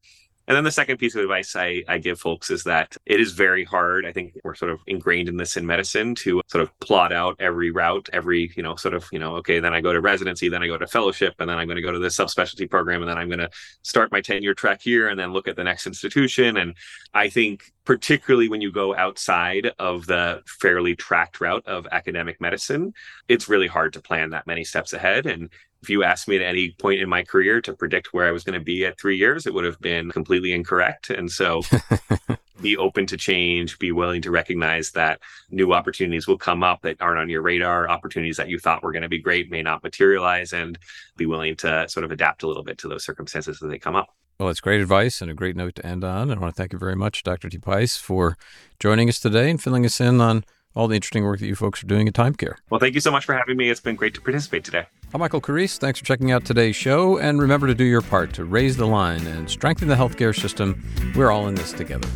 and 0.53 0.57
then 0.59 0.65
the 0.65 0.71
second 0.71 0.99
piece 0.99 1.15
of 1.15 1.23
advice 1.23 1.57
I, 1.57 1.83
I 1.89 1.97
give 1.97 2.21
folks 2.21 2.51
is 2.51 2.63
that 2.65 2.95
it 3.07 3.19
is 3.19 3.33
very 3.33 3.65
hard. 3.65 4.05
I 4.05 4.13
think 4.13 4.35
we're 4.45 4.55
sort 4.55 4.71
of 4.71 4.81
ingrained 4.87 5.31
in 5.31 5.39
this 5.39 5.57
in 5.57 5.65
medicine 5.65 6.15
to 6.17 6.43
sort 6.47 6.61
of 6.61 6.79
plot 6.79 7.11
out 7.11 7.37
every 7.41 7.71
route, 7.71 8.11
every, 8.13 8.53
you 8.55 8.63
know, 8.63 8.77
sort 8.77 8.93
of, 8.93 9.09
you 9.13 9.19
know, 9.19 9.37
okay, 9.37 9.61
then 9.61 9.73
I 9.73 9.81
go 9.81 9.95
to 9.95 10.01
residency, 10.03 10.51
then 10.51 10.63
I 10.63 10.67
go 10.67 10.77
to 10.77 10.87
fellowship, 10.87 11.37
and 11.39 11.49
then 11.49 11.57
I'm 11.57 11.67
going 11.67 11.77
to 11.77 11.83
go 11.83 11.91
to 11.91 11.99
this 11.99 12.19
subspecialty 12.19 12.69
program, 12.69 13.01
and 13.01 13.09
then 13.09 13.17
I'm 13.17 13.29
going 13.29 13.39
to 13.39 13.49
start 13.81 14.13
my 14.13 14.21
10 14.21 14.43
year 14.43 14.53
track 14.53 14.83
here 14.83 15.09
and 15.09 15.19
then 15.19 15.33
look 15.33 15.49
at 15.49 15.57
the 15.57 15.65
next 15.65 15.87
institution. 15.87 16.59
And 16.59 16.77
I 17.15 17.31
think 17.31 17.73
particularly 17.87 18.51
when 18.51 18.61
you 18.61 18.71
go 18.71 18.95
outside 18.95 19.73
of 19.79 20.05
the 20.05 20.43
fairly 20.45 20.95
tracked 20.95 21.41
route 21.41 21.67
of 21.67 21.87
academic 21.91 22.43
medicine, 22.43 22.93
it's 23.27 23.49
really 23.49 23.69
hard 23.69 23.95
to 23.95 24.03
plan 24.03 24.29
that 24.31 24.47
many 24.47 24.65
steps 24.65 24.93
ahead. 24.93 25.25
And 25.25 25.49
if 25.83 25.91
you 25.91 26.05
asked 26.05 26.29
me 26.29 26.37
at 26.37 26.43
any 26.43 26.71
point 26.71 27.01
in 27.01 27.09
my 27.09 27.23
career 27.23 27.61
to 27.61 27.75
predict 27.75 28.15
where 28.15 28.29
I 28.29 28.31
was 28.31 28.45
going 28.45 28.59
to 28.59 28.65
be 28.65 28.87
at 28.87 29.01
three 29.01 29.17
years, 29.17 29.47
it 29.47 29.55
would 29.55 29.65
have 29.65 29.81
been 29.81 30.11
completely 30.11 30.53
incorrect. 30.53 31.11
And 31.11 31.31
so 31.31 31.63
be 32.63 32.77
open 32.77 33.07
to 33.07 33.17
change, 33.17 33.79
be 33.79 33.91
willing 33.91 34.23
to 34.23 34.31
recognize 34.31 34.93
that 34.93 35.21
new 35.51 35.73
opportunities 35.73 36.29
will 36.29 36.39
come 36.39 36.63
up 36.63 36.83
that 36.83 37.03
aren't 37.03 37.19
on 37.19 37.29
your 37.29 37.43
radar, 37.43 37.89
opportunities 37.89 38.37
that 38.37 38.49
you 38.49 38.59
thought 38.59 38.83
were 38.83 38.93
going 38.93 39.03
to 39.03 39.09
be 39.09 39.19
great 39.19 39.51
may 39.51 39.63
not 39.63 39.83
materialize, 39.83 40.53
and 40.53 40.79
be 41.17 41.27
willing 41.27 41.57
to 41.57 41.89
sort 41.89 42.05
of 42.05 42.13
adapt 42.13 42.45
a 42.45 42.47
little 42.47 42.63
bit 42.63 42.79
to 42.79 42.89
those 42.89 43.05
circumstances 43.05 43.61
as 43.61 43.69
they 43.69 43.79
come 43.79 43.97
up. 43.97 44.15
Well, 44.39 44.49
it's 44.49 44.61
great 44.61 44.81
advice 44.81 45.21
and 45.21 45.31
a 45.31 45.35
great 45.35 45.57
note 45.57 45.75
to 45.77 45.87
end 45.87 46.05
on. 46.05 46.31
And 46.31 46.39
I 46.39 46.41
want 46.41 46.55
to 46.55 46.61
thank 46.61 46.73
you 46.73 46.79
very 46.79 46.97
much, 46.97 47.23
Dr. 47.23 47.49
Diephuis, 47.49 47.99
for 47.99 48.37
joining 48.79 49.09
us 49.09 49.21
today 49.21 49.51
and 49.51 49.63
filling 49.63 49.85
us 49.85 50.01
in 50.01 50.21
on 50.21 50.45
all 50.75 50.89
the 50.89 50.95
interesting 50.95 51.25
work 51.25 51.41
that 51.41 51.47
you 51.47 51.55
folks 51.55 51.83
are 51.83 51.87
doing 51.87 52.09
at 52.09 52.15
Thyme 52.15 52.35
Care. 52.35 52.57
Well, 52.71 52.81
thank 52.81 52.95
you 52.95 53.01
so 53.01 53.11
much 53.11 53.25
for 53.25 53.35
having 53.35 53.57
me. 53.57 53.69
It's 53.69 53.81
been 53.81 53.97
great 53.97 54.15
to 54.15 54.21
participate 54.21 54.65
today. 54.65 54.87
I'm 55.15 55.21
Michael 55.21 55.43
Carrese. 55.43 55.77
Thanks 55.77 55.99
for 55.99 56.07
checking 56.07 56.33
out 56.33 56.47
today's 56.47 56.75
show. 56.75 57.19
And 57.19 57.39
remember 57.39 57.67
to 57.67 57.75
do 57.75 57.85
your 57.85 58.01
part 58.01 58.33
to 58.33 58.47
raise 58.47 58.79
the 58.79 58.87
line 58.87 59.27
and 59.27 59.51
strengthen 59.51 59.89
the 59.89 59.95
healthcare 59.95 60.35
system. 60.35 60.83
We're 61.15 61.31
all 61.31 61.49
in 61.49 61.55
this 61.55 61.73
together. 61.73 62.09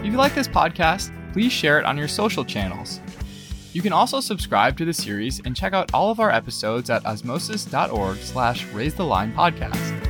If 0.00 0.04
you 0.04 0.18
like 0.18 0.34
this 0.34 0.48
podcast, 0.48 1.12
please 1.32 1.50
share 1.50 1.78
it 1.78 1.86
on 1.86 1.96
your 1.96 2.08
social 2.08 2.44
channels. 2.44 3.00
You 3.72 3.80
can 3.80 3.94
also 3.94 4.20
subscribe 4.20 4.76
to 4.76 4.84
the 4.84 4.92
series 4.92 5.40
and 5.46 5.56
check 5.56 5.72
out 5.72 5.94
all 5.94 6.10
of 6.10 6.20
our 6.20 6.30
episodes 6.30 6.90
at 6.90 7.06
osmosis.org 7.06 8.18
slash 8.18 8.66
raise 8.66 8.94
the 8.94 9.04
line 9.04 9.32
podcast. 9.32 10.07